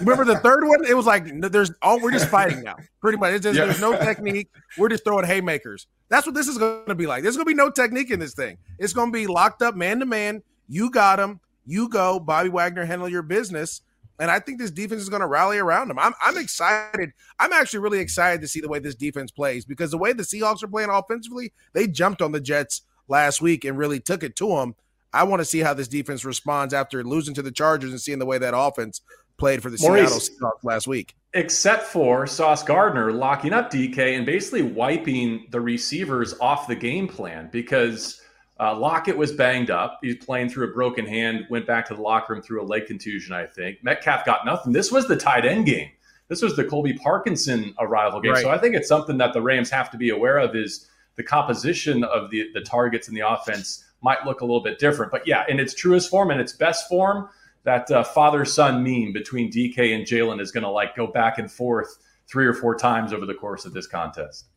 remember 0.00 0.24
the 0.24 0.38
third 0.42 0.66
one? 0.66 0.86
It 0.86 0.94
was 0.94 1.04
like 1.04 1.26
there's 1.52 1.70
all 1.82 2.00
we're 2.00 2.12
just 2.12 2.28
fighting 2.28 2.62
now. 2.62 2.76
Pretty 3.02 3.18
much. 3.18 3.42
Just, 3.42 3.58
yeah. 3.58 3.66
There's 3.66 3.80
no 3.80 3.92
technique. 3.92 4.48
We're 4.78 4.88
just 4.88 5.04
throwing 5.04 5.26
haymakers. 5.26 5.86
That's 6.08 6.24
what 6.24 6.34
this 6.34 6.48
is 6.48 6.56
going 6.56 6.86
to 6.86 6.94
be 6.94 7.06
like. 7.06 7.22
There's 7.22 7.36
going 7.36 7.44
to 7.44 7.50
be 7.50 7.54
no 7.54 7.70
technique 7.70 8.10
in 8.10 8.18
this 8.18 8.32
thing. 8.32 8.56
It's 8.78 8.94
going 8.94 9.12
to 9.12 9.12
be 9.12 9.26
locked 9.26 9.60
up 9.60 9.76
man 9.76 10.00
to 10.00 10.06
man. 10.06 10.42
You 10.66 10.90
got 10.90 11.20
him. 11.20 11.40
You 11.66 11.90
go. 11.90 12.18
Bobby 12.18 12.48
Wagner 12.48 12.86
handle 12.86 13.08
your 13.08 13.22
business. 13.22 13.82
And 14.20 14.30
I 14.30 14.38
think 14.38 14.58
this 14.58 14.70
defense 14.70 15.00
is 15.00 15.08
going 15.08 15.22
to 15.22 15.26
rally 15.26 15.58
around 15.58 15.90
him. 15.90 15.98
I'm, 15.98 16.12
I'm 16.22 16.36
excited. 16.36 17.12
I'm 17.38 17.54
actually 17.54 17.80
really 17.80 18.00
excited 18.00 18.42
to 18.42 18.48
see 18.48 18.60
the 18.60 18.68
way 18.68 18.78
this 18.78 18.94
defense 18.94 19.30
plays 19.30 19.64
because 19.64 19.90
the 19.90 19.98
way 19.98 20.12
the 20.12 20.22
Seahawks 20.22 20.62
are 20.62 20.68
playing 20.68 20.90
offensively, 20.90 21.52
they 21.72 21.86
jumped 21.86 22.20
on 22.20 22.30
the 22.30 22.40
Jets 22.40 22.82
last 23.08 23.40
week 23.40 23.64
and 23.64 23.78
really 23.78 23.98
took 23.98 24.22
it 24.22 24.36
to 24.36 24.48
them. 24.48 24.76
I 25.12 25.24
want 25.24 25.40
to 25.40 25.44
see 25.46 25.60
how 25.60 25.72
this 25.72 25.88
defense 25.88 26.24
responds 26.24 26.74
after 26.74 27.02
losing 27.02 27.34
to 27.34 27.42
the 27.42 27.50
Chargers 27.50 27.90
and 27.90 28.00
seeing 28.00 28.18
the 28.18 28.26
way 28.26 28.36
that 28.38 28.56
offense 28.56 29.00
played 29.38 29.62
for 29.62 29.70
the 29.70 29.78
Maurice, 29.80 30.26
Seattle 30.26 30.50
Seahawks 30.52 30.64
last 30.64 30.86
week. 30.86 31.16
Except 31.32 31.84
for 31.84 32.26
Sauce 32.26 32.62
Gardner 32.62 33.12
locking 33.12 33.54
up 33.54 33.72
DK 33.72 34.16
and 34.16 34.26
basically 34.26 34.62
wiping 34.62 35.46
the 35.50 35.60
receivers 35.60 36.34
off 36.40 36.68
the 36.68 36.76
game 36.76 37.08
plan 37.08 37.48
because 37.50 38.20
uh, 38.60 38.76
Lockett 38.76 39.16
was 39.16 39.32
banged 39.32 39.70
up. 39.70 39.98
He's 40.02 40.16
playing 40.16 40.50
through 40.50 40.68
a 40.68 40.72
broken 40.72 41.06
hand, 41.06 41.46
went 41.48 41.66
back 41.66 41.86
to 41.86 41.94
the 41.94 42.02
locker 42.02 42.34
room 42.34 42.42
through 42.42 42.62
a 42.62 42.66
leg 42.66 42.86
contusion, 42.86 43.32
I 43.32 43.46
think. 43.46 43.82
Metcalf 43.82 44.26
got 44.26 44.44
nothing. 44.44 44.72
This 44.72 44.92
was 44.92 45.08
the 45.08 45.16
tight 45.16 45.46
end 45.46 45.64
game. 45.64 45.88
This 46.28 46.42
was 46.42 46.56
the 46.56 46.64
Colby 46.64 46.92
Parkinson 46.92 47.74
arrival 47.78 48.20
game. 48.20 48.32
Right. 48.32 48.42
So 48.42 48.50
I 48.50 48.58
think 48.58 48.74
it's 48.74 48.86
something 48.86 49.16
that 49.18 49.32
the 49.32 49.40
Rams 49.40 49.70
have 49.70 49.90
to 49.92 49.96
be 49.96 50.10
aware 50.10 50.36
of 50.36 50.54
is 50.54 50.88
the 51.16 51.22
composition 51.22 52.04
of 52.04 52.30
the, 52.30 52.50
the 52.52 52.60
targets 52.60 53.08
in 53.08 53.14
the 53.14 53.26
offense 53.26 53.82
might 54.02 54.24
look 54.26 54.42
a 54.42 54.44
little 54.44 54.62
bit 54.62 54.78
different. 54.78 55.10
But 55.10 55.26
yeah, 55.26 55.44
in 55.48 55.58
its 55.58 55.74
truest 55.74 56.10
form 56.10 56.30
and 56.30 56.40
its 56.40 56.52
best 56.52 56.86
form, 56.86 57.30
that 57.64 57.90
uh, 57.90 58.04
father 58.04 58.44
son 58.44 58.84
meme 58.84 59.12
between 59.12 59.50
DK 59.50 59.94
and 59.94 60.06
Jalen 60.06 60.40
is 60.40 60.52
going 60.52 60.64
to 60.64 60.70
like 60.70 60.94
go 60.94 61.06
back 61.06 61.38
and 61.38 61.50
forth 61.50 61.96
three 62.28 62.46
or 62.46 62.54
four 62.54 62.76
times 62.76 63.12
over 63.12 63.26
the 63.26 63.34
course 63.34 63.64
of 63.64 63.72
this 63.72 63.86
contest. 63.86 64.49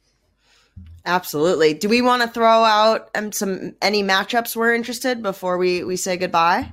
Absolutely. 1.06 1.74
Do 1.74 1.90
we 1.90 2.02
want 2.02 2.22
to 2.22 2.30
throw 2.30 2.64
out 2.64 3.10
um, 3.16 3.32
some 3.32 3.76
any 3.82 4.04
matchups 4.04 4.56
we're 4.56 4.74
interested 4.74 5.22
before 5.22 5.58
we 5.58 5.84
we 5.84 5.98
say 5.98 6.18
goodbye? 6.18 6.72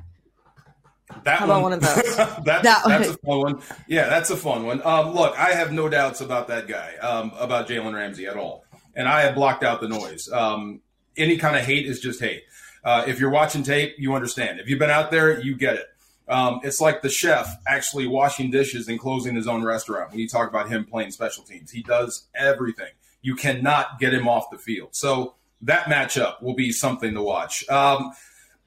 That 1.25 1.41
How 1.41 1.49
one, 1.49 1.63
one 1.63 1.73
of 1.73 1.81
those. 1.81 2.17
that's, 2.17 2.45
that 2.45 2.83
that's 2.87 3.09
a 3.09 3.19
fun 3.19 3.39
one. 3.41 3.63
Yeah, 3.89 4.09
that's 4.09 4.31
a 4.31 4.37
fun 4.37 4.65
one. 4.65 4.81
Um, 4.87 5.15
look, 5.15 5.37
I 5.37 5.55
have 5.55 5.73
no 5.73 5.89
doubts 5.89 6.21
about 6.21 6.47
that 6.49 6.69
guy, 6.69 6.97
um, 6.99 7.33
about 7.39 7.69
Jalen 7.69 7.95
Ramsey 7.95 8.27
at 8.27 8.37
all, 8.37 8.65
and 8.95 9.09
I 9.09 9.23
have 9.23 9.35
blocked 9.35 9.65
out 9.65 9.81
the 9.81 9.89
noise. 9.89 10.31
Um, 10.31 10.81
any 11.17 11.37
kind 11.37 11.57
of 11.57 11.65
hate 11.65 11.87
is 11.87 11.99
just 11.99 12.21
hate. 12.21 12.45
Uh, 12.85 13.05
if 13.09 13.19
you're 13.19 13.31
watching 13.31 13.65
tape, 13.65 13.97
you 13.99 14.15
understand. 14.15 14.61
If 14.61 14.69
you've 14.69 14.79
been 14.79 14.91
out 14.91 15.11
there, 15.11 15.41
you 15.41 15.57
get 15.57 15.75
it. 15.75 15.87
Um, 16.29 16.61
it's 16.63 16.81
like 16.81 17.03
the 17.03 17.09
chef 17.09 17.59
actually 17.67 18.07
washing 18.07 18.53
dishes 18.53 18.87
and 18.87 18.99
closing 18.99 19.35
his 19.35 19.49
own 19.49 19.65
restaurant. 19.65 20.11
When 20.11 20.21
you 20.21 20.29
talk 20.29 20.49
about 20.49 20.69
him 20.69 20.85
playing 20.85 21.11
special 21.11 21.43
teams, 21.43 21.73
he 21.73 21.83
does 21.83 22.29
everything 22.37 22.93
you 23.23 23.37
cannot 23.37 23.99
get 23.99 24.15
him 24.15 24.29
off 24.29 24.51
the 24.51 24.59
field. 24.59 24.91
So 24.93 25.35
that 25.63 25.85
matchup 25.85 26.43
will 26.43 26.55
be 26.55 26.73
something 26.73 27.15
to 27.15 27.23
watch. 27.23 27.69
Um, 27.69 28.13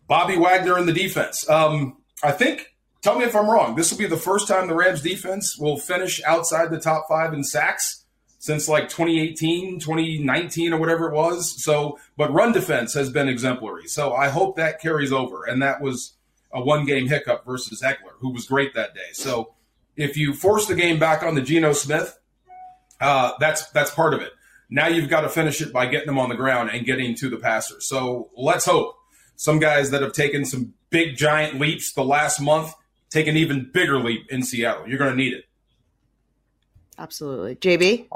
Bobby 0.07 0.37
Wagner 0.37 0.77
in 0.77 0.85
the 0.85 0.93
defense. 0.93 1.49
Um, 1.49 1.97
I 2.23 2.31
think, 2.31 2.73
tell 3.01 3.17
me 3.17 3.25
if 3.25 3.35
I'm 3.35 3.49
wrong, 3.49 3.75
this 3.75 3.91
will 3.91 3.97
be 3.97 4.05
the 4.05 4.17
first 4.17 4.47
time 4.47 4.67
the 4.67 4.75
Rams 4.75 5.01
defense 5.01 5.57
will 5.57 5.77
finish 5.77 6.21
outside 6.23 6.69
the 6.69 6.79
top 6.79 7.05
five 7.09 7.33
in 7.33 7.43
sacks 7.43 8.05
since 8.39 8.67
like 8.67 8.89
2018, 8.89 9.79
2019, 9.79 10.73
or 10.73 10.77
whatever 10.77 11.09
it 11.09 11.15
was. 11.15 11.63
So, 11.63 11.97
but 12.17 12.33
run 12.33 12.51
defense 12.51 12.93
has 12.93 13.09
been 13.09 13.29
exemplary. 13.29 13.87
So 13.87 14.13
I 14.13 14.27
hope 14.27 14.57
that 14.57 14.81
carries 14.81 15.13
over. 15.13 15.45
And 15.45 15.61
that 15.61 15.81
was 15.81 16.13
a 16.51 16.61
one 16.61 16.85
game 16.85 17.07
hiccup 17.07 17.45
versus 17.45 17.81
Ekeler, 17.81 18.15
who 18.19 18.29
was 18.31 18.45
great 18.45 18.73
that 18.73 18.93
day. 18.93 19.13
So 19.13 19.53
if 19.95 20.17
you 20.17 20.33
force 20.33 20.67
the 20.67 20.75
game 20.75 20.99
back 20.99 21.23
on 21.23 21.35
the 21.35 21.41
Geno 21.41 21.73
Smith, 21.73 22.19
uh, 22.99 23.31
that's 23.39 23.69
that's 23.71 23.91
part 23.91 24.13
of 24.13 24.21
it. 24.21 24.33
Now 24.73 24.87
you've 24.87 25.07
got 25.07 25.21
to 25.21 25.29
finish 25.29 25.61
it 25.61 25.71
by 25.71 25.85
getting 25.85 26.07
them 26.07 26.17
on 26.17 26.29
the 26.29 26.35
ground 26.35 26.71
and 26.71 26.83
getting 26.83 27.13
to 27.17 27.29
the 27.29 27.37
passer. 27.37 27.79
So 27.79 28.31
let's 28.35 28.65
hope 28.65 28.95
some 29.35 29.59
guys 29.59 29.91
that 29.91 30.01
have 30.01 30.13
taken 30.13 30.45
some 30.45 30.73
big 30.89 31.15
giant 31.15 31.59
leaps 31.59 31.93
the 31.93 32.03
last 32.03 32.41
month 32.41 32.73
take 33.11 33.27
an 33.27 33.37
even 33.37 33.69
bigger 33.71 33.99
leap 33.99 34.25
in 34.31 34.41
Seattle. 34.41 34.89
You're 34.89 34.97
going 34.97 35.11
to 35.11 35.15
need 35.15 35.33
it. 35.33 35.45
Absolutely. 36.97 37.55
JB? 37.55 38.07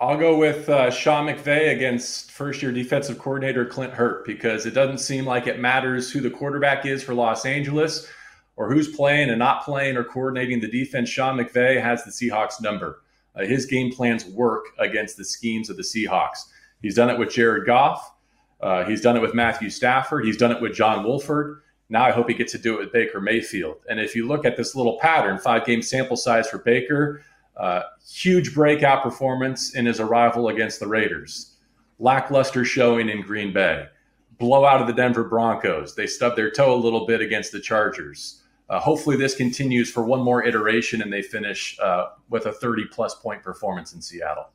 I'll, 0.00 0.16
go 0.16 0.38
with 0.38 0.70
uh, 0.70 0.90
Sean 0.90 1.26
McVay 1.26 1.76
against 1.76 2.32
first 2.32 2.62
year 2.62 2.72
defensive 2.72 3.18
coordinator 3.18 3.66
Clint 3.66 3.92
Hurtt 3.92 4.24
because 4.24 4.64
it 4.64 4.70
doesn't 4.70 4.98
seem 4.98 5.26
like 5.26 5.46
it 5.46 5.60
matters 5.60 6.10
who 6.10 6.22
the 6.22 6.30
quarterback 6.30 6.86
is 6.86 7.02
for 7.02 7.12
Los 7.12 7.44
Angeles 7.44 8.10
or 8.56 8.72
who's 8.72 8.88
playing 8.88 9.28
and 9.28 9.38
not 9.38 9.66
playing 9.66 9.98
or 9.98 10.04
coordinating 10.04 10.60
the 10.60 10.70
defense. 10.70 11.10
Sean 11.10 11.36
McVay 11.36 11.82
has 11.82 12.04
the 12.04 12.10
Seahawks 12.10 12.62
number. 12.62 13.02
Uh, 13.36 13.44
his 13.44 13.66
game 13.66 13.92
plans 13.92 14.24
work 14.26 14.66
against 14.78 15.16
the 15.16 15.24
schemes 15.24 15.70
of 15.70 15.76
the 15.76 15.82
Seahawks. 15.82 16.38
He's 16.82 16.94
done 16.94 17.10
it 17.10 17.18
with 17.18 17.30
Jared 17.30 17.66
Goff. 17.66 18.12
Uh, 18.60 18.84
he's 18.84 19.00
done 19.00 19.16
it 19.16 19.22
with 19.22 19.34
Matthew 19.34 19.70
Stafford. 19.70 20.24
He's 20.24 20.36
done 20.36 20.52
it 20.52 20.60
with 20.60 20.74
John 20.74 21.04
Wolford. 21.04 21.62
Now 21.88 22.04
I 22.04 22.12
hope 22.12 22.28
he 22.28 22.34
gets 22.34 22.52
to 22.52 22.58
do 22.58 22.74
it 22.74 22.78
with 22.78 22.92
Baker 22.92 23.20
Mayfield. 23.20 23.76
And 23.88 23.98
if 23.98 24.14
you 24.14 24.26
look 24.26 24.44
at 24.44 24.56
this 24.56 24.76
little 24.76 24.98
pattern, 25.00 25.38
five 25.38 25.64
game 25.64 25.82
sample 25.82 26.16
size 26.16 26.48
for 26.48 26.58
Baker, 26.58 27.22
uh, 27.56 27.82
huge 28.08 28.54
breakout 28.54 29.02
performance 29.02 29.74
in 29.74 29.86
his 29.86 30.00
arrival 30.00 30.48
against 30.48 30.78
the 30.80 30.86
Raiders, 30.86 31.56
lackluster 31.98 32.64
showing 32.64 33.08
in 33.08 33.22
Green 33.22 33.52
Bay, 33.52 33.86
blowout 34.38 34.80
of 34.80 34.86
the 34.86 34.92
Denver 34.92 35.24
Broncos. 35.24 35.94
They 35.94 36.06
stubbed 36.06 36.36
their 36.36 36.50
toe 36.50 36.74
a 36.74 36.76
little 36.76 37.06
bit 37.06 37.20
against 37.20 37.52
the 37.52 37.60
Chargers. 37.60 38.39
Uh, 38.70 38.78
hopefully 38.78 39.16
this 39.16 39.34
continues 39.34 39.90
for 39.90 40.04
one 40.04 40.20
more 40.20 40.44
iteration 40.44 41.02
and 41.02 41.12
they 41.12 41.22
finish 41.22 41.76
uh, 41.80 42.06
with 42.30 42.46
a 42.46 42.52
30 42.52 42.86
plus 42.86 43.16
point 43.16 43.42
performance 43.42 43.92
in 43.92 44.00
Seattle. 44.00 44.46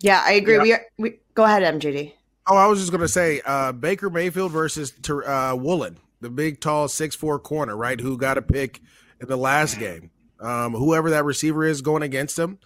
Yeah, 0.00 0.22
I 0.24 0.32
agree. 0.32 0.56
Yeah. 0.56 0.62
We, 0.62 0.72
are, 0.72 0.86
we 0.98 1.18
go 1.34 1.44
ahead, 1.44 1.62
MJD. 1.62 2.12
Oh, 2.46 2.56
I 2.56 2.66
was 2.66 2.80
just 2.80 2.92
gonna 2.92 3.08
say 3.08 3.40
uh, 3.46 3.72
Baker 3.72 4.10
Mayfield 4.10 4.52
versus 4.52 4.92
uh, 5.08 5.56
Woolen, 5.58 5.96
the 6.20 6.28
big, 6.28 6.60
tall, 6.60 6.86
six 6.88 7.16
four 7.16 7.38
corner, 7.38 7.76
right? 7.76 7.98
Who 7.98 8.18
got 8.18 8.36
a 8.36 8.42
pick 8.42 8.80
in 9.20 9.28
the 9.28 9.36
last 9.36 9.78
game? 9.78 10.10
Um, 10.40 10.74
whoever 10.74 11.10
that 11.10 11.24
receiver 11.24 11.64
is 11.64 11.80
going 11.82 12.02
against 12.02 12.38
him, 12.38 12.58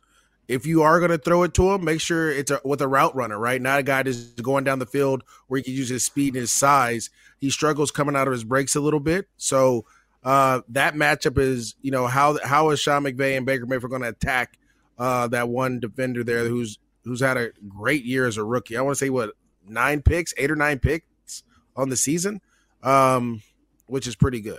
if 0.48 0.64
you 0.64 0.82
are 0.82 0.98
going 0.98 1.10
to 1.10 1.18
throw 1.18 1.42
it 1.42 1.52
to 1.54 1.72
him, 1.72 1.84
make 1.84 2.00
sure 2.00 2.30
it's 2.30 2.50
a, 2.50 2.60
with 2.64 2.80
a 2.80 2.88
route 2.88 3.14
runner, 3.14 3.38
right? 3.38 3.60
Not 3.60 3.80
a 3.80 3.82
guy 3.82 4.02
that's 4.02 4.30
going 4.32 4.64
down 4.64 4.78
the 4.78 4.86
field 4.86 5.22
where 5.46 5.58
he 5.58 5.64
can 5.64 5.74
use 5.74 5.90
his 5.90 6.04
speed 6.04 6.34
and 6.34 6.40
his 6.40 6.52
size. 6.52 7.10
He 7.38 7.50
struggles 7.50 7.90
coming 7.90 8.16
out 8.16 8.28
of 8.28 8.32
his 8.32 8.44
breaks 8.44 8.74
a 8.74 8.80
little 8.80 9.00
bit. 9.00 9.28
So 9.36 9.84
uh, 10.26 10.60
that 10.70 10.94
matchup 10.94 11.38
is, 11.38 11.76
you 11.80 11.92
know, 11.92 12.08
how 12.08 12.36
how 12.42 12.70
is 12.70 12.80
Sean 12.80 13.04
McVay 13.04 13.36
and 13.36 13.46
Baker 13.46 13.64
Mayfield 13.64 13.90
going 13.90 14.02
to 14.02 14.08
attack 14.08 14.58
uh, 14.98 15.28
that 15.28 15.48
one 15.48 15.78
defender 15.78 16.24
there 16.24 16.48
who's 16.48 16.80
who's 17.04 17.20
had 17.20 17.36
a 17.36 17.50
great 17.68 18.04
year 18.04 18.26
as 18.26 18.36
a 18.36 18.42
rookie? 18.42 18.76
I 18.76 18.82
want 18.82 18.98
to 18.98 19.04
say 19.04 19.08
what 19.08 19.34
nine 19.64 20.02
picks, 20.02 20.34
eight 20.36 20.50
or 20.50 20.56
nine 20.56 20.80
picks 20.80 21.44
on 21.76 21.90
the 21.90 21.96
season, 21.96 22.40
um, 22.82 23.40
which 23.86 24.08
is 24.08 24.16
pretty 24.16 24.40
good. 24.40 24.58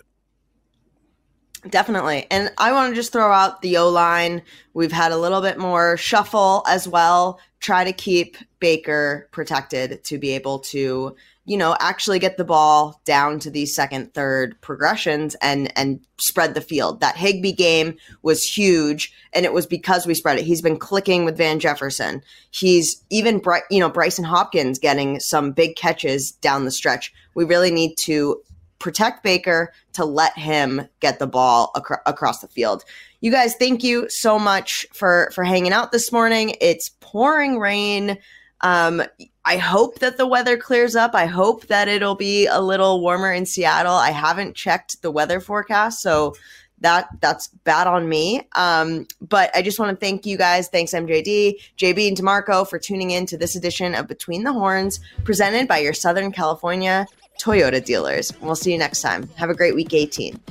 Definitely. 1.70 2.28
And 2.32 2.50
I 2.58 2.72
want 2.72 2.92
to 2.92 2.96
just 2.96 3.12
throw 3.12 3.30
out 3.30 3.62
the 3.62 3.76
O 3.76 3.90
line. 3.90 4.44
We've 4.74 4.92
had 4.92 5.12
a 5.12 5.18
little 5.18 5.42
bit 5.42 5.58
more 5.58 5.98
shuffle 5.98 6.64
as 6.66 6.88
well. 6.88 7.42
Try 7.60 7.84
to 7.84 7.92
keep 7.92 8.38
Baker 8.62 9.28
protected 9.32 10.02
to 10.06 10.18
be 10.18 10.30
able 10.30 10.60
to, 10.60 11.18
you 11.48 11.56
know, 11.56 11.78
actually 11.80 12.20
get 12.20 12.36
the 12.36 12.44
ball 12.44 13.00
down 13.06 13.40
to 13.40 13.50
these 13.50 13.74
second, 13.74 14.14
third 14.14 14.60
progressions 14.60 15.34
and 15.42 15.72
and 15.78 16.06
spread 16.18 16.54
the 16.54 16.62
field. 16.62 17.00
That 17.00 17.16
Higbee 17.16 17.54
game 17.54 17.96
was 18.22 18.44
huge, 18.44 19.14
and 19.32 19.46
it 19.46 19.54
was 19.54 19.66
because 19.66 20.06
we 20.06 20.14
spread 20.14 20.38
it. 20.38 20.46
He's 20.46 20.62
been 20.62 20.78
clicking 20.78 21.24
with 21.24 21.38
Van 21.38 21.60
Jefferson. 21.60 22.22
He's 22.52 23.02
even, 23.10 23.42
you 23.72 23.80
know, 23.80 23.90
Brycen 23.90 24.26
Hopkins 24.26 24.78
getting 24.78 25.22
some 25.22 25.54
big 25.54 25.78
catches 25.78 26.32
down 26.32 26.66
the 26.66 26.72
stretch. 26.72 27.14
We 27.34 27.46
really 27.46 27.72
need 27.72 27.96
to 28.04 28.42
protect 28.80 29.24
Baker 29.24 29.72
to 29.94 30.04
let 30.04 30.38
him 30.38 30.82
get 31.00 31.18
the 31.18 31.28
ball 31.28 31.72
ac- 31.78 32.02
across 32.06 32.42
the 32.42 32.50
field. 32.50 32.84
You 33.22 33.32
guys, 33.32 33.56
thank 33.56 33.86
you 33.86 34.10
so 34.10 34.38
much 34.38 34.86
for 34.94 35.32
for 35.34 35.46
hanging 35.46 35.72
out 35.72 35.94
this 35.94 36.12
morning. 36.12 36.56
It's 36.60 36.90
pouring 37.00 37.58
rain. 37.58 38.18
Um, 38.62 39.04
I 39.48 39.56
hope 39.56 40.00
that 40.00 40.18
the 40.18 40.28
weather 40.28 40.58
clears 40.58 40.94
up. 40.94 41.16
I 41.16 41.26
hope 41.26 41.68
that 41.68 41.88
it'll 41.88 42.16
be 42.16 42.48
a 42.48 42.60
little 42.60 43.00
warmer 43.00 43.32
in 43.32 43.46
Seattle. 43.46 43.94
I 43.94 44.12
haven't 44.12 44.58
checked 44.58 45.02
the 45.02 45.10
weather 45.10 45.40
forecast, 45.40 46.02
so 46.02 46.36
that 46.82 47.08
that's 47.22 47.48
bad 47.64 47.88
on 47.88 48.10
me. 48.10 48.42
Um, 48.56 49.08
but 49.22 49.50
I 49.56 49.62
just 49.62 49.80
want 49.80 49.98
to 49.98 50.06
thank 50.06 50.26
you 50.26 50.38
guys. 50.38 50.68
Thanks 50.68 50.92
MJD, 50.92 51.62
JB, 51.78 52.10
and 52.10 52.18
Demarco 52.18 52.68
for 52.70 52.78
tuning 52.78 53.12
in 53.12 53.26
to 53.28 53.38
this 53.38 53.56
edition 53.56 53.96
of 53.96 54.06
Between 54.06 54.44
the 54.44 54.52
Horns, 54.52 55.00
presented 55.24 55.66
by 55.66 55.78
your 55.78 55.94
Southern 55.94 56.34
California 56.34 57.08
Toyota 57.40 57.82
dealers. 57.84 58.34
We'll 58.42 58.58
see 58.58 58.74
you 58.74 58.78
next 58.78 59.02
time. 59.02 59.30
Have 59.38 59.50
a 59.50 59.56
great 59.56 59.76
week 59.76 59.94
18. 59.94 60.42